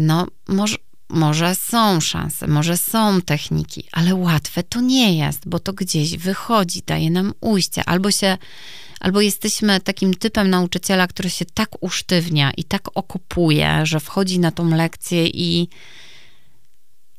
[0.00, 0.76] no, może,
[1.08, 6.82] może są szanse, może są techniki, ale łatwe to nie jest, bo to gdzieś wychodzi,
[6.86, 8.38] daje nam ujście, albo się,
[9.00, 14.50] albo jesteśmy takim typem nauczyciela, który się tak usztywnia i tak okupuje, że wchodzi na
[14.50, 15.68] tą lekcję i,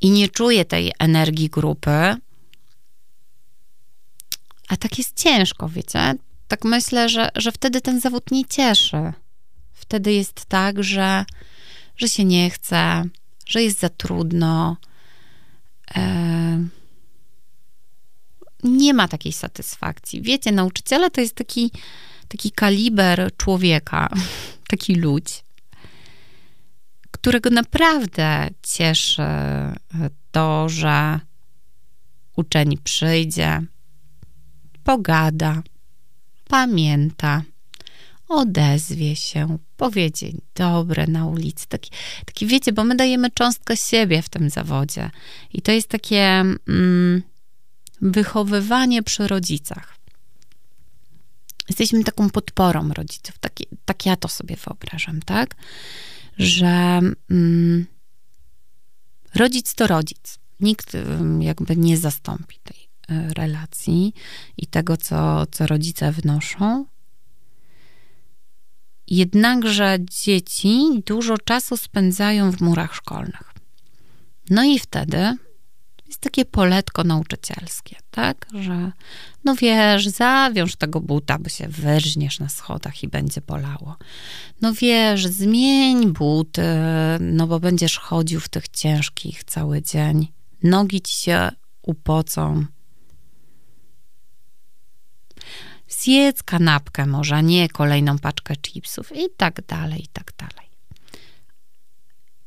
[0.01, 2.15] i nie czuje tej energii grupy.
[4.67, 6.15] A tak jest ciężko, wiecie?
[6.51, 9.13] Tak myślę, że, że wtedy ten zawód nie cieszy.
[9.73, 11.25] Wtedy jest tak, że
[11.97, 13.03] że się nie chce,
[13.45, 14.77] że jest za trudno.
[15.95, 16.67] E,
[18.63, 20.21] nie ma takiej satysfakcji.
[20.21, 21.71] Wiecie, nauczyciele to jest taki,
[22.27, 24.09] taki kaliber człowieka,
[24.71, 25.43] taki ludź,
[27.11, 29.23] którego naprawdę cieszy
[30.31, 31.19] to, że
[32.35, 33.61] uczeń przyjdzie,
[34.83, 35.63] pogada,
[36.51, 37.43] pamięta,
[38.27, 41.67] odezwie się, powie dzień dobry na ulicy.
[41.67, 41.91] Taki,
[42.25, 45.09] taki wiecie, bo my dajemy cząstkę siebie w tym zawodzie.
[45.53, 47.23] I to jest takie mm,
[48.01, 49.97] wychowywanie przy rodzicach.
[51.69, 53.37] Jesteśmy taką podporą rodziców.
[53.39, 53.53] Tak,
[53.85, 55.55] tak ja to sobie wyobrażam, tak?
[56.37, 57.85] Że mm,
[59.35, 60.39] rodzic to rodzic.
[60.59, 64.13] Nikt mm, jakby nie zastąpi tej relacji
[64.57, 66.85] i tego, co, co rodzice wnoszą.
[69.07, 73.53] Jednakże dzieci dużo czasu spędzają w murach szkolnych.
[74.49, 75.37] No i wtedy
[76.07, 78.47] jest takie poletko nauczycielskie, tak?
[78.53, 78.91] Że
[79.43, 83.95] no wiesz, zawiąż tego buta, bo się wyrżniesz na schodach i będzie bolało.
[84.61, 86.61] No wiesz, zmień buty,
[87.19, 90.27] no bo będziesz chodził w tych ciężkich cały dzień.
[90.63, 91.49] Nogi ci się
[91.81, 92.65] upocą,
[95.93, 100.71] zjedz kanapkę może, nie kolejną paczkę chipsów i tak dalej, i tak dalej.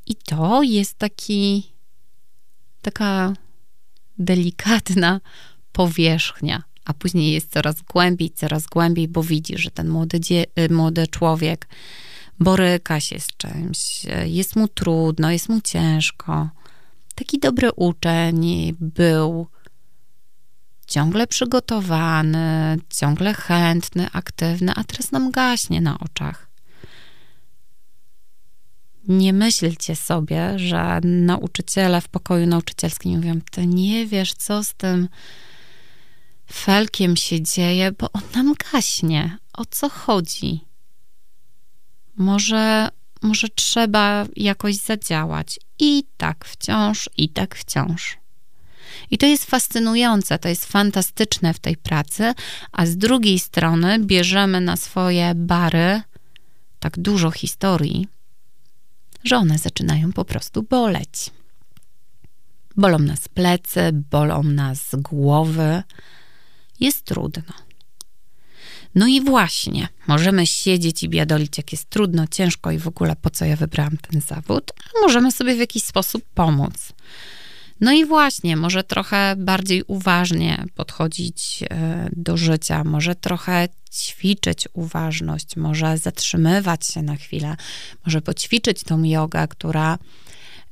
[0.07, 1.73] I to jest taki,
[2.83, 3.33] taka
[4.19, 5.21] delikatna
[5.73, 10.21] powierzchnia, a później jest coraz głębiej, coraz głębiej, bo widzi, że ten młody,
[10.59, 11.69] y, młody człowiek
[12.41, 16.49] boryka się z czymś, jest mu trudno, jest mu ciężko.
[17.15, 19.47] Taki dobry uczeń był
[20.85, 26.55] ciągle przygotowany, ciągle chętny, aktywny, a teraz nam gaśnie na oczach.
[29.09, 35.09] Nie myślcie sobie, że nauczyciele w pokoju nauczycielskim mówią, ty nie wiesz, co z tym
[36.53, 39.39] felkiem się dzieje, bo on nam gaśnie.
[39.53, 40.61] O co chodzi?
[42.17, 42.89] Może,
[43.23, 45.61] może trzeba jakoś zadziałać.
[45.79, 48.24] I tak wciąż, i tak wciąż.
[49.11, 52.35] I to jest fascynujące, to jest fantastyczne w tej pracy,
[52.73, 56.03] a z drugiej strony bierzemy na swoje bary
[56.81, 58.09] tak dużo historii,
[59.25, 61.31] że one zaczynają po prostu boleć.
[62.77, 65.83] Bolą nas plecy, bolą nas głowy.
[66.81, 67.53] Jest trudno.
[68.95, 73.31] No i właśnie, możemy siedzieć i biadolić, jak jest trudno, ciężko i w ogóle po
[73.31, 76.93] co ja wybrałam ten zawód, a możemy sobie w jakiś sposób pomóc.
[77.81, 85.57] No i właśnie, może trochę bardziej uważnie podchodzić e, do życia, może trochę ćwiczyć uważność,
[85.57, 87.57] może zatrzymywać się na chwilę,
[88.07, 89.99] może poćwiczyć tą jogę, która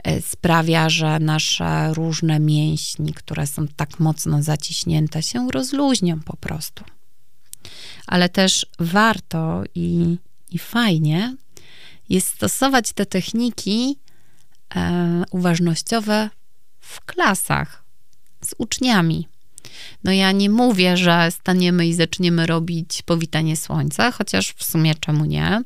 [0.05, 6.85] e, sprawia, że nasze różne mięśni, które są tak mocno zaciśnięte, się rozluźnią po prostu.
[8.07, 10.17] Ale też warto i,
[10.51, 11.37] i fajnie
[12.09, 13.99] jest stosować te techniki
[14.75, 16.31] e, uważnościowe
[16.93, 17.85] w klasach
[18.45, 19.29] z uczniami.
[20.05, 25.25] No ja nie mówię, że staniemy i zaczniemy robić powitanie słońca, chociaż w sumie czemu
[25.25, 25.63] nie?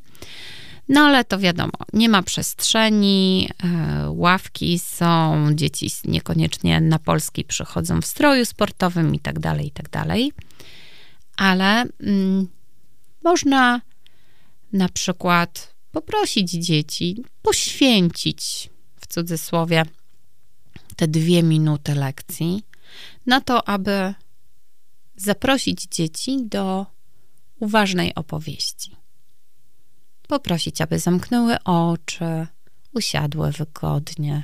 [0.89, 8.01] No ale to wiadomo, nie ma przestrzeni, e, ławki są, dzieci niekoniecznie na Polski przychodzą
[8.01, 10.31] w stroju sportowym i tak dalej, i tak dalej.
[11.37, 12.47] Ale mm,
[13.23, 13.81] można
[14.73, 19.83] na przykład poprosić dzieci, poświęcić w cudzysłowie
[20.97, 22.63] te dwie minuty lekcji
[23.25, 24.13] na to, aby
[25.15, 26.85] zaprosić dzieci do
[27.59, 28.95] uważnej opowieści.
[30.27, 32.47] Poprosić, aby zamknęły oczy,
[32.93, 34.43] usiadły wygodnie,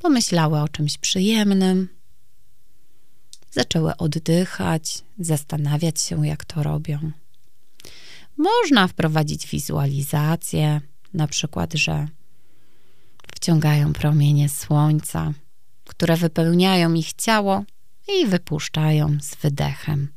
[0.00, 1.88] pomyślały o czymś przyjemnym,
[3.50, 7.10] zaczęły oddychać, zastanawiać się, jak to robią.
[8.36, 10.80] Można wprowadzić wizualizację,
[11.14, 12.08] na przykład, że
[13.36, 15.32] wciągają promienie słońca,
[15.84, 17.64] które wypełniają ich ciało
[18.08, 20.08] i wypuszczają z wydechem.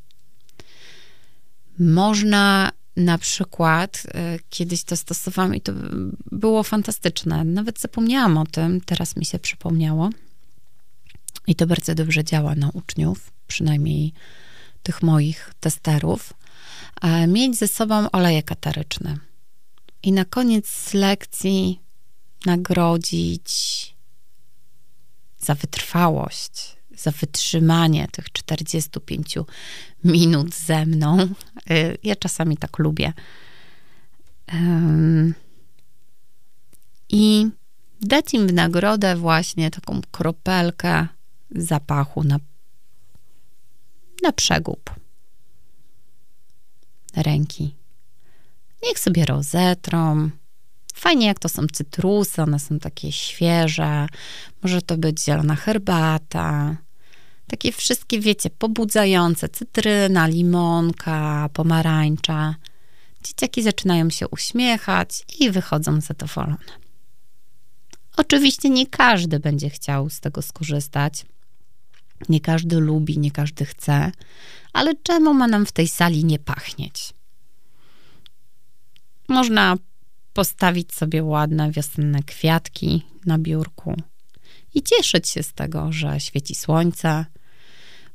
[1.79, 5.71] Można na przykład, e, kiedyś to stosowałam i to
[6.31, 7.43] było fantastyczne.
[7.43, 10.09] Nawet zapomniałam o tym, teraz mi się przypomniało.
[11.47, 14.13] I to bardzo dobrze działa na uczniów, przynajmniej
[14.83, 16.33] tych moich testerów.
[17.01, 19.17] E, mieć ze sobą oleje kataryczne.
[20.03, 21.79] I na koniec lekcji
[22.45, 23.49] nagrodzić
[25.39, 29.35] za wytrwałość, za wytrzymanie tych 45
[30.03, 31.19] minut ze mną.
[31.71, 33.13] Y, ja czasami tak lubię.
[37.09, 37.47] I
[38.01, 41.07] dać im w nagrodę właśnie taką kropelkę
[41.51, 42.39] zapachu na,
[44.23, 44.99] na przegub
[47.15, 47.75] ręki.
[48.83, 50.29] Niech sobie rozetrą,
[50.93, 54.07] Fajnie, jak to są cytrusy, one są takie świeże.
[54.63, 56.77] Może to być zielona herbata.
[57.47, 59.49] Takie wszystkie, wiecie, pobudzające.
[59.49, 62.55] Cytryna, limonka, pomarańcza.
[63.23, 66.79] Dzieciaki zaczynają się uśmiechać i wychodzą zadowolone.
[68.17, 71.25] Oczywiście nie każdy będzie chciał z tego skorzystać.
[72.29, 74.11] Nie każdy lubi, nie każdy chce,
[74.73, 77.13] ale czemu ma nam w tej sali nie pachnieć?
[79.27, 79.75] Można
[80.33, 83.95] postawić sobie ładne wiosenne kwiatki na biurku
[84.75, 87.25] i cieszyć się z tego, że świeci słońce.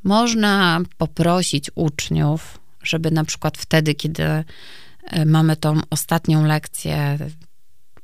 [0.05, 4.45] Można poprosić uczniów, żeby na przykład wtedy, kiedy e,
[5.27, 7.19] mamy tą ostatnią lekcję,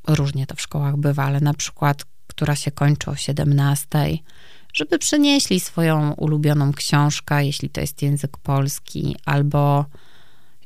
[0.06, 3.88] różnie to w szkołach bywa, ale na przykład, która się kończy o 17,
[4.72, 9.84] żeby przynieśli swoją ulubioną książkę, jeśli to jest język polski, albo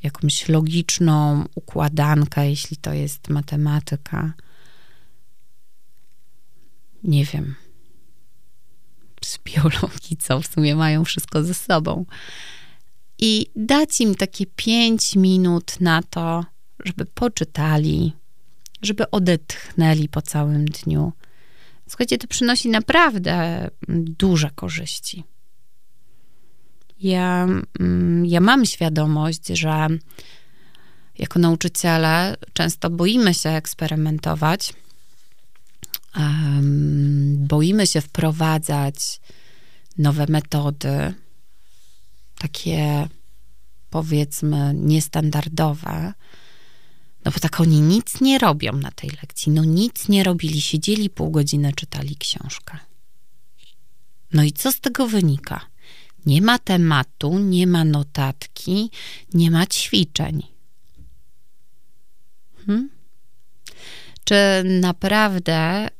[0.04, 4.32] jakąś logiczną układankę, jeśli to jest matematyka.
[7.04, 7.54] Nie wiem.
[9.24, 12.06] Z biologii, co w sumie mają wszystko ze sobą.
[13.18, 16.44] I dać im takie pięć minut na to,
[16.84, 18.12] żeby poczytali,
[18.82, 21.12] żeby odetchnęli po całym dniu.
[21.88, 25.24] Słuchajcie, to przynosi naprawdę duże korzyści.
[27.04, 27.46] Ja,
[27.80, 29.88] mm, ja mam świadomość, że
[31.18, 34.74] jako nauczyciele często boimy się eksperymentować,
[37.36, 39.20] boimy się wprowadzać
[39.98, 41.14] nowe metody,
[42.38, 43.08] takie
[43.90, 46.12] powiedzmy niestandardowe,
[47.24, 49.52] No bo tak oni nic nie robią na tej lekcji.
[49.52, 52.78] No nic nie robili, siedzieli pół godziny, czytali książkę.
[54.32, 55.60] No i co z tego wynika?
[56.26, 58.90] Nie ma tematu, nie ma notatki,
[59.34, 60.42] nie ma ćwiczeń.
[62.66, 62.90] Hmm?
[64.24, 64.34] Czy
[64.80, 65.90] naprawdę e,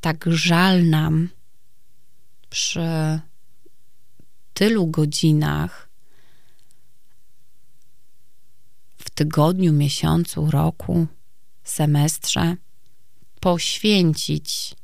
[0.00, 1.28] tak żal nam
[2.50, 3.20] przy
[4.54, 5.88] tylu godzinach
[8.98, 11.06] w tygodniu, miesiącu, roku,
[11.64, 12.56] semestrze
[13.40, 14.76] poświęcić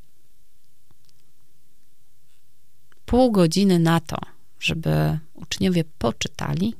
[3.06, 4.16] pół godziny na to,
[4.60, 6.74] żeby uczniowie poczytali,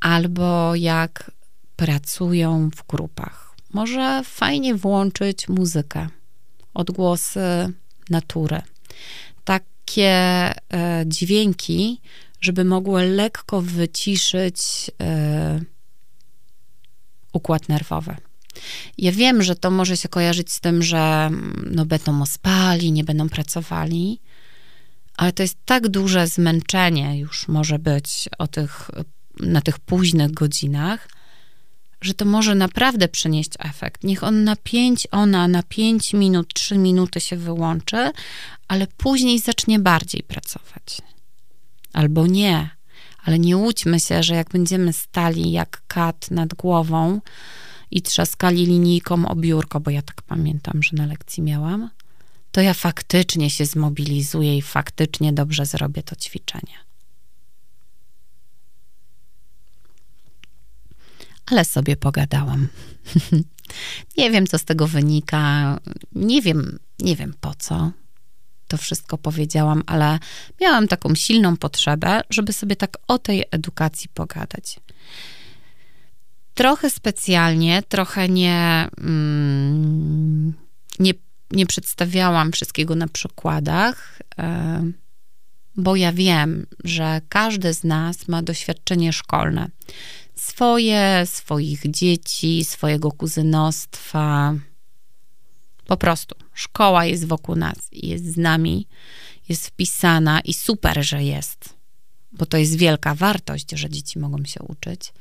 [0.00, 1.30] albo jak
[1.76, 3.54] pracują w grupach.
[3.72, 6.08] Może fajnie włączyć muzykę,
[6.74, 7.72] odgłosy
[8.10, 8.62] natury,
[9.44, 12.00] takie e, dźwięki,
[12.40, 15.60] żeby mogły lekko wyciszyć e,
[17.32, 18.16] układ nerwowy.
[18.98, 23.04] Ja wiem, że to może się kojarzyć z tym, że mm, no, będą ospali, nie
[23.04, 24.20] będą pracowali,
[25.16, 28.90] ale to jest tak duże zmęczenie już może być o tych,
[29.40, 31.08] na tych późnych godzinach,
[32.00, 34.04] że to może naprawdę przynieść efekt.
[34.04, 38.10] Niech on na pięć, ona na pięć minut, trzy minuty się wyłączy,
[38.68, 41.02] ale później zacznie bardziej pracować.
[41.92, 42.70] Albo nie.
[43.24, 47.20] Ale nie łudźmy się, że jak będziemy stali jak kat nad głową
[47.90, 51.90] i trzaskali linijką o biurko, bo ja tak pamiętam, że na lekcji miałam,
[52.56, 56.74] to ja faktycznie się zmobilizuję i faktycznie dobrze zrobię to ćwiczenie.
[61.46, 62.68] Ale sobie pogadałam.
[64.18, 65.76] nie wiem, co z tego wynika.
[66.12, 67.90] Nie wiem, nie wiem po co
[68.68, 70.18] to wszystko powiedziałam, ale
[70.60, 74.80] miałam taką silną potrzebę, żeby sobie tak o tej edukacji pogadać.
[76.54, 80.54] Trochę specjalnie, trochę nie, mm,
[80.98, 81.14] nie
[81.50, 84.84] nie przedstawiałam wszystkiego na przykładach, e,
[85.76, 89.70] bo ja wiem, że każdy z nas ma doświadczenie szkolne.
[90.34, 94.54] Swoje, swoich dzieci, swojego kuzynostwa.
[95.86, 98.86] Po prostu szkoła jest wokół nas jest z nami,
[99.48, 101.74] jest wpisana i super, że jest,
[102.32, 105.12] bo to jest wielka wartość, że dzieci mogą się uczyć.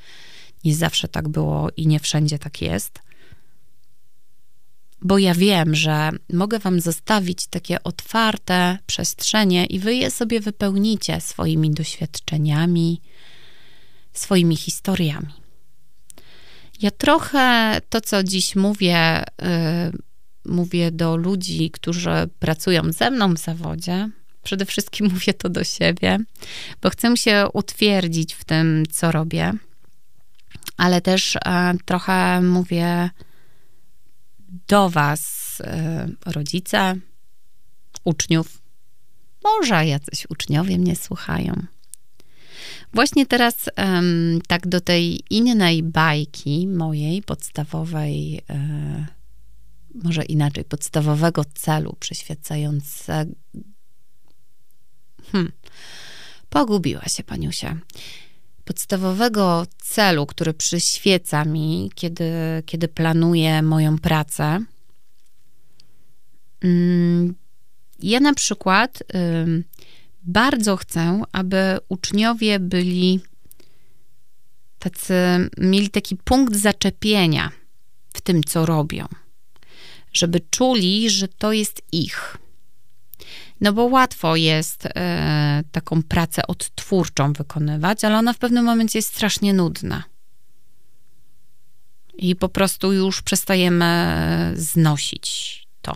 [0.63, 3.04] Nie zawsze tak było i nie wszędzie tak jest
[5.05, 11.21] bo ja wiem, że mogę Wam zostawić takie otwarte przestrzenie i Wy je sobie wypełnicie
[11.21, 13.01] swoimi doświadczeniami,
[14.13, 15.33] swoimi historiami.
[16.81, 19.51] Ja trochę to, co dziś mówię, yy,
[20.45, 24.09] mówię do ludzi, którzy pracują ze mną w zawodzie.
[24.43, 26.19] Przede wszystkim mówię to do siebie,
[26.81, 29.53] bo chcę się utwierdzić w tym, co robię,
[30.77, 33.09] ale też yy, trochę mówię
[34.67, 36.95] do Was e, rodzice,
[38.03, 38.61] uczniów,
[39.43, 41.65] może jacyś uczniowie mnie słuchają.
[42.93, 43.69] Właśnie teraz
[44.47, 49.05] tak do tej innej bajki mojej podstawowej, e,
[50.03, 53.31] może inaczej, podstawowego celu przyświecającego.
[55.31, 55.51] Hmm.
[56.49, 57.77] Pogubiła się paniusia
[58.65, 62.31] podstawowego celu, który przyświeca mi, kiedy,
[62.65, 64.65] kiedy planuję moją pracę.
[66.61, 67.35] Mm,
[67.99, 69.03] ja na przykład
[70.23, 73.19] bardzo chcę, aby uczniowie byli
[74.79, 75.13] tacy,
[75.57, 77.51] mieli taki punkt zaczepienia
[78.13, 79.07] w tym, co robią,
[80.13, 82.37] żeby czuli, że to jest ich
[83.61, 89.09] no bo łatwo jest e, taką pracę odtwórczą wykonywać, ale ona w pewnym momencie jest
[89.09, 90.03] strasznie nudna.
[92.17, 95.95] I po prostu już przestajemy znosić to.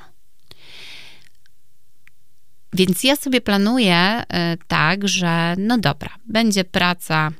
[2.74, 7.32] Więc ja sobie planuję e, tak, że no dobra, będzie praca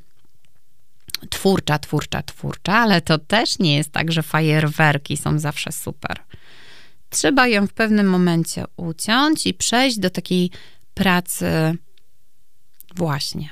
[1.30, 6.20] twórcza, twórcza, twórcza, ale to też nie jest tak, że fajerwerki są zawsze super
[7.10, 10.50] trzeba ją w pewnym momencie uciąć i przejść do takiej
[10.94, 11.76] pracy
[12.96, 13.48] właśnie.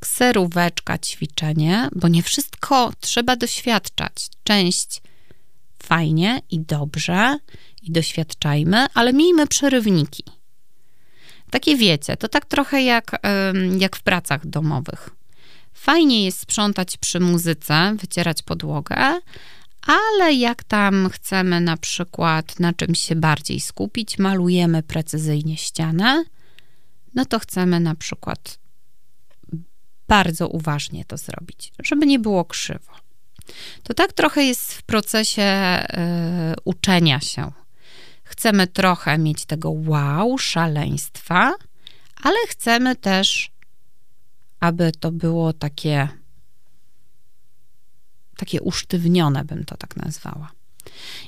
[0.00, 4.28] Kseróweczka, ćwiczenie, bo nie wszystko trzeba doświadczać.
[4.44, 5.02] Część
[5.82, 7.38] fajnie i dobrze
[7.82, 10.24] i doświadczajmy, ale miejmy przerywniki.
[11.50, 13.22] Takie wiecie, to tak trochę jak,
[13.78, 15.10] jak w pracach domowych.
[15.74, 19.20] Fajnie jest sprzątać przy muzyce, wycierać podłogę,
[19.86, 26.24] ale jak tam chcemy na przykład na czymś się bardziej skupić, malujemy precyzyjnie ścianę,
[27.14, 28.58] no to chcemy na przykład
[30.08, 32.92] bardzo uważnie to zrobić, żeby nie było krzywo.
[33.82, 35.86] To tak trochę jest w procesie y,
[36.64, 37.52] uczenia się.
[38.24, 41.54] Chcemy trochę mieć tego wow, szaleństwa,
[42.22, 43.50] ale chcemy też,
[44.60, 46.08] aby to było takie,
[48.40, 50.52] takie usztywnione, bym to tak nazwała.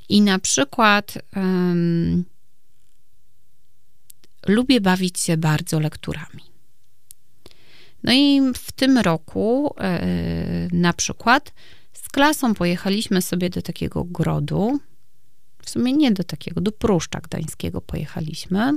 [0.09, 2.25] I na przykład um,
[4.47, 6.43] lubię bawić się bardzo lekturami.
[8.03, 11.53] No i w tym roku yy, na przykład
[11.93, 14.81] z klasą pojechaliśmy sobie do takiego grodu.
[15.63, 18.73] W sumie nie do takiego, do Pruszcza Gdańskiego pojechaliśmy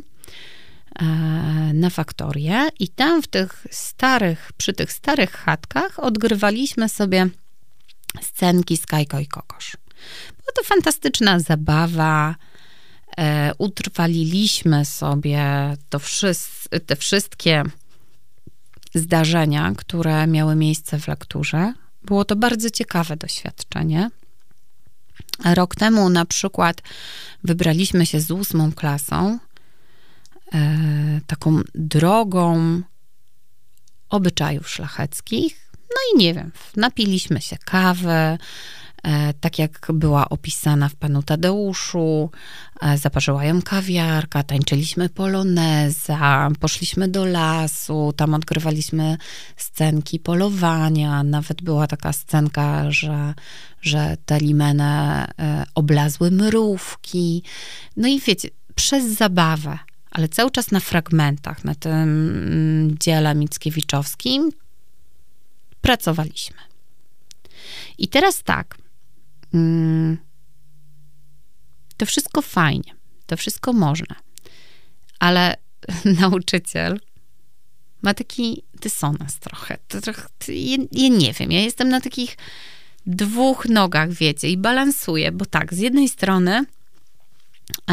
[1.02, 1.08] yy,
[1.74, 7.30] na faktorię i tam w tych starych, przy tych starych chatkach odgrywaliśmy sobie
[8.22, 9.78] scenki z Kajko i Kokosz.
[10.38, 12.36] Była to fantastyczna zabawa.
[13.18, 15.44] E, utrwaliliśmy sobie
[15.90, 17.64] to wszyscy, te wszystkie
[18.96, 21.74] zdarzenia, które miały miejsce w lekturze.
[22.04, 24.10] Było to bardzo ciekawe doświadczenie.
[25.46, 26.82] Rok temu na przykład
[27.44, 29.40] wybraliśmy się z ósmą klasą
[30.54, 32.82] e, taką drogą
[34.10, 35.65] obyczajów szlacheckich.
[35.96, 38.38] No i nie wiem, napiliśmy się kawy,
[39.06, 42.30] E, tak jak była opisana w Panu Tadeuszu.
[42.82, 49.18] E, zaparzyła ją kawiarka, tańczyliśmy poloneza, poszliśmy do lasu, tam odgrywaliśmy
[49.58, 51.24] scenki polowania.
[51.24, 53.34] Nawet była taka scenka, że,
[53.82, 57.44] że te limene e, oblazły mrówki.
[57.98, 59.80] No i wiecie, przez zabawę,
[60.12, 64.52] ale cały czas na fragmentach, na tym mm, dziele Mickiewiczowskim
[65.86, 66.58] pracowaliśmy.
[67.98, 68.78] I teraz tak,
[69.54, 70.18] Mm.
[71.98, 74.16] to wszystko fajnie, to wszystko można,
[75.20, 75.56] ale
[76.22, 77.00] nauczyciel
[78.02, 79.78] ma taki dysonans trochę.
[79.88, 82.38] To trochę ja, ja nie wiem, ja jestem na takich
[83.06, 86.66] dwóch nogach, wiecie, i balansuję, bo tak, z jednej strony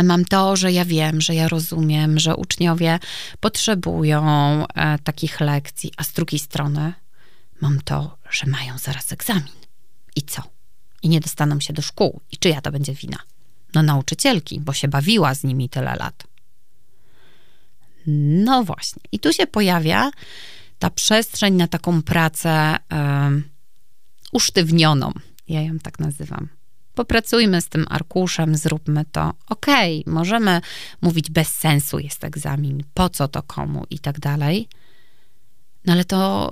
[0.04, 2.98] mam to, że ja wiem, że ja rozumiem, że uczniowie
[3.40, 4.22] potrzebują
[4.66, 6.92] e, takich lekcji, a z drugiej strony
[7.62, 9.62] mam to, że mają zaraz egzamin.
[10.16, 10.42] I co?
[11.02, 12.20] i nie dostaną się do szkół.
[12.32, 13.18] I czyja to będzie wina?
[13.74, 16.26] No nauczycielki, bo się bawiła z nimi tyle lat.
[18.06, 19.02] No właśnie.
[19.12, 20.10] I tu się pojawia
[20.78, 22.76] ta przestrzeń na taką pracę
[24.32, 25.12] usztywnioną.
[25.48, 26.48] Ja ją tak nazywam.
[26.94, 29.34] Popracujmy z tym arkuszem, zróbmy to.
[29.48, 30.60] Okej, okay, możemy
[31.02, 34.68] mówić bez sensu jest egzamin, po co to komu i tak dalej.
[35.84, 36.50] No ale to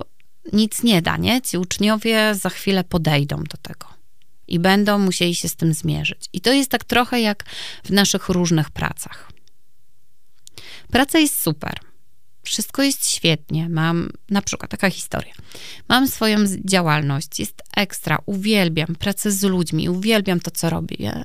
[0.53, 1.41] nic nie da, nie?
[1.41, 3.87] Ci uczniowie za chwilę podejdą do tego
[4.47, 6.29] i będą musieli się z tym zmierzyć.
[6.33, 7.43] I to jest tak trochę jak
[7.83, 9.31] w naszych różnych pracach.
[10.91, 11.73] Praca jest super.
[12.43, 13.69] Wszystko jest świetnie.
[13.69, 15.33] Mam na przykład taka historia.
[15.89, 21.23] Mam swoją działalność, jest ekstra, uwielbiam pracę z ludźmi, uwielbiam to, co robię,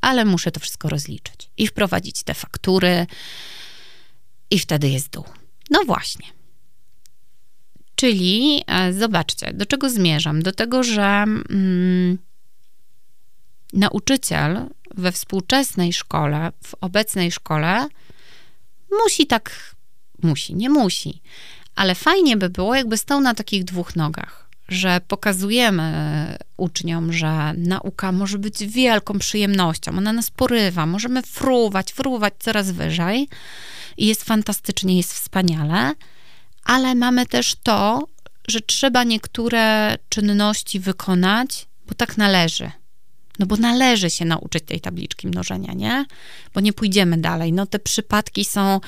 [0.00, 3.06] ale muszę to wszystko rozliczyć i wprowadzić te faktury,
[4.50, 5.24] i wtedy jest dół.
[5.70, 6.26] No właśnie.
[8.00, 10.42] Czyli e, zobaczcie, do czego zmierzam?
[10.42, 11.24] Do tego, że.
[11.50, 12.18] Mm,
[13.72, 17.88] nauczyciel we współczesnej szkole, w obecnej szkole,
[19.02, 19.74] musi tak,
[20.22, 21.22] musi, nie musi,
[21.74, 28.12] ale fajnie by było, jakby stał na takich dwóch nogach, że pokazujemy uczniom, że nauka
[28.12, 33.28] może być wielką przyjemnością, ona nas porywa, możemy fruwać, fruwać coraz wyżej
[33.96, 35.94] i jest fantastycznie, jest wspaniale,
[36.64, 38.08] ale mamy też to,
[38.48, 42.70] że trzeba niektóre czynności wykonać, bo tak należy
[43.40, 46.04] no bo należy się nauczyć tej tabliczki mnożenia, nie?
[46.54, 47.52] Bo nie pójdziemy dalej.
[47.52, 48.80] No te przypadki są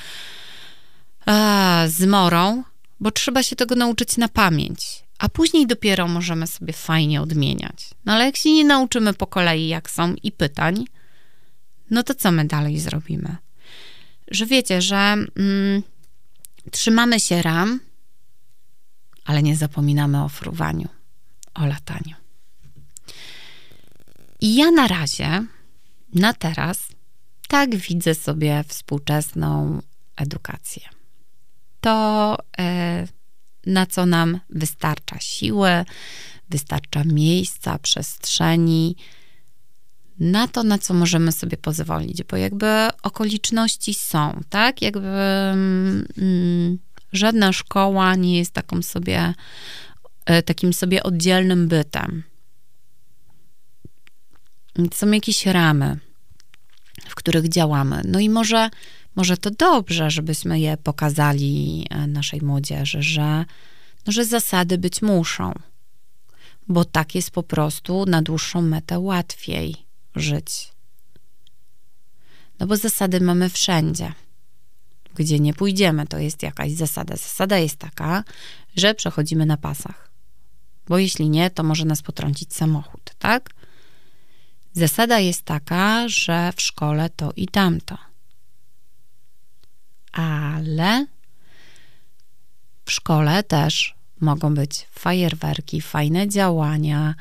[1.25, 2.63] a, zmorą,
[2.99, 5.03] bo trzeba się tego nauczyć na pamięć.
[5.19, 7.89] A później dopiero możemy sobie fajnie odmieniać.
[8.05, 10.85] No ale jak się nie nauczymy po kolei, jak są i pytań,
[11.89, 13.35] no to co my dalej zrobimy?
[14.31, 15.83] Że wiecie, że mm,
[16.71, 17.79] trzymamy się ram,
[19.25, 20.89] ale nie zapominamy o fruwaniu,
[21.53, 22.15] o lataniu.
[24.41, 25.45] I ja na razie,
[26.13, 26.87] na teraz,
[27.47, 29.81] tak widzę sobie współczesną
[30.15, 30.89] edukację.
[31.81, 33.07] To, e,
[33.65, 35.85] na co nam wystarcza siły,
[36.49, 38.95] wystarcza miejsca, przestrzeni,
[40.19, 44.81] na to, na co możemy sobie pozwolić, bo jakby okoliczności są, tak?
[44.81, 46.77] Jakby mm,
[47.11, 49.33] żadna szkoła nie jest taką sobie,
[50.25, 52.23] e, takim sobie oddzielnym bytem
[54.93, 55.99] są jakieś ramy,
[57.07, 58.01] w których działamy.
[58.05, 58.69] No i może,
[59.15, 63.45] może to dobrze, żebyśmy je pokazali e, naszej młodzieży, że
[64.07, 65.53] No, że zasady być muszą,
[66.67, 69.82] bo tak jest po prostu na dłuższą metę łatwiej
[70.15, 70.73] żyć.
[72.59, 74.13] No bo zasady mamy wszędzie.
[75.15, 77.15] Gdzie nie pójdziemy, to jest jakaś zasada.
[77.15, 78.23] Zasada jest taka,
[78.75, 80.09] że przechodzimy na pasach.
[80.87, 83.49] Bo jeśli nie, to może nas potrącić samochód, tak?
[84.73, 87.97] Zasada jest taka, że w szkole to i tamto.
[90.11, 91.05] Ale
[92.85, 97.15] w szkole też mogą być fajerwerki, fajne działania.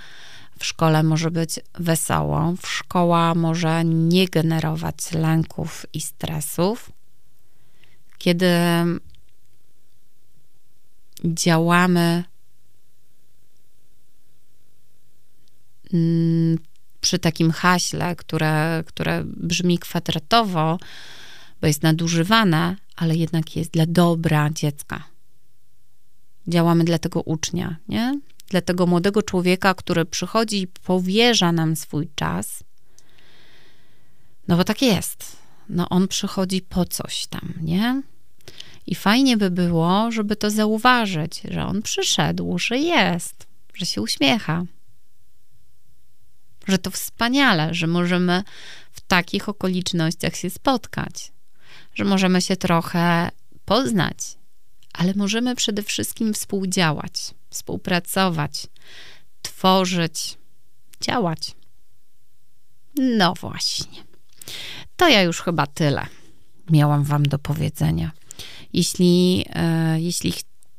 [0.58, 2.54] W szkole może być wesoło.
[2.66, 6.92] Szkoła może nie generować lęków i stresów.
[8.18, 8.50] Kiedy
[11.24, 12.24] działamy
[15.92, 16.58] mm,
[17.00, 20.78] przy takim haśle, które, które brzmi kwadratowo,
[21.60, 25.04] bo jest nadużywane, ale jednak jest dla dobra dziecka.
[26.48, 28.20] Działamy dla tego ucznia, nie?
[28.52, 32.64] Dla tego młodego człowieka, który przychodzi i powierza nam swój czas.
[34.48, 35.36] No bo tak jest.
[35.68, 38.02] No on przychodzi po coś tam, nie?
[38.86, 44.64] I fajnie by było, żeby to zauważyć, że on przyszedł, że jest, że się uśmiecha,
[46.68, 48.42] że to wspaniale, że możemy
[48.92, 51.32] w takich okolicznościach się spotkać,
[51.94, 53.30] że możemy się trochę
[53.64, 54.16] poznać,
[54.92, 58.66] ale możemy przede wszystkim współdziałać, współpracować,
[59.42, 60.38] tworzyć,
[61.00, 61.52] działać.
[62.98, 64.04] No właśnie.
[64.96, 66.06] To ja już chyba tyle
[66.70, 68.10] miałam Wam do powiedzenia.
[68.72, 70.32] Jeśli, e, jeśli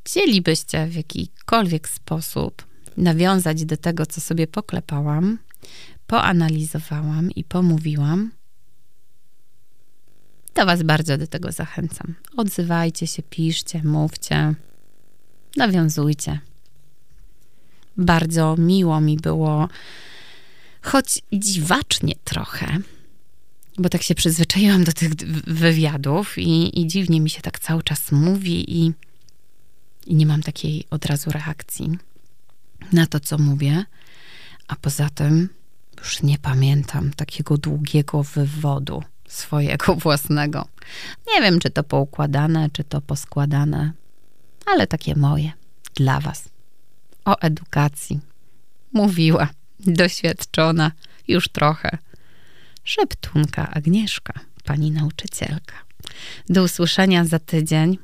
[0.04, 5.38] chcielibyście w jakikolwiek sposób nawiązać do tego, co sobie poklepałam,
[6.06, 8.30] poanalizowałam i pomówiłam,
[10.54, 12.14] to Was bardzo do tego zachęcam.
[12.36, 14.54] Odzywajcie się, piszcie, mówcie,
[15.56, 16.40] nawiązujcie.
[17.96, 19.68] Bardzo miło mi było,
[20.82, 22.78] choć dziwacznie trochę,
[23.78, 25.14] bo tak się przyzwyczaiłam do tych
[25.46, 28.92] wywiadów i, i dziwnie mi się tak cały czas mówi i,
[30.06, 31.98] i nie mam takiej od razu reakcji
[32.92, 33.84] na to, co mówię.
[34.68, 35.48] A poza tym
[35.98, 39.02] już nie pamiętam takiego długiego wywodu
[39.34, 40.68] swojego własnego.
[41.34, 43.92] Nie wiem, czy to poukładane, czy to poskładane,
[44.66, 45.52] ale takie moje
[45.94, 46.48] dla Was.
[47.24, 48.20] O edukacji
[48.92, 49.48] mówiła
[49.80, 50.92] doświadczona
[51.28, 51.98] już trochę
[52.84, 54.32] szeptunka Agnieszka,
[54.64, 55.74] pani nauczycielka.
[56.48, 57.98] Do usłyszenia za tydzień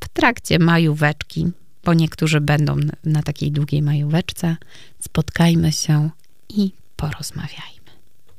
[0.00, 1.46] w trakcie majóweczki,
[1.84, 4.56] bo niektórzy będą na takiej długiej majóweczce.
[5.00, 6.10] Spotkajmy się
[6.48, 7.73] i porozmawiajmy.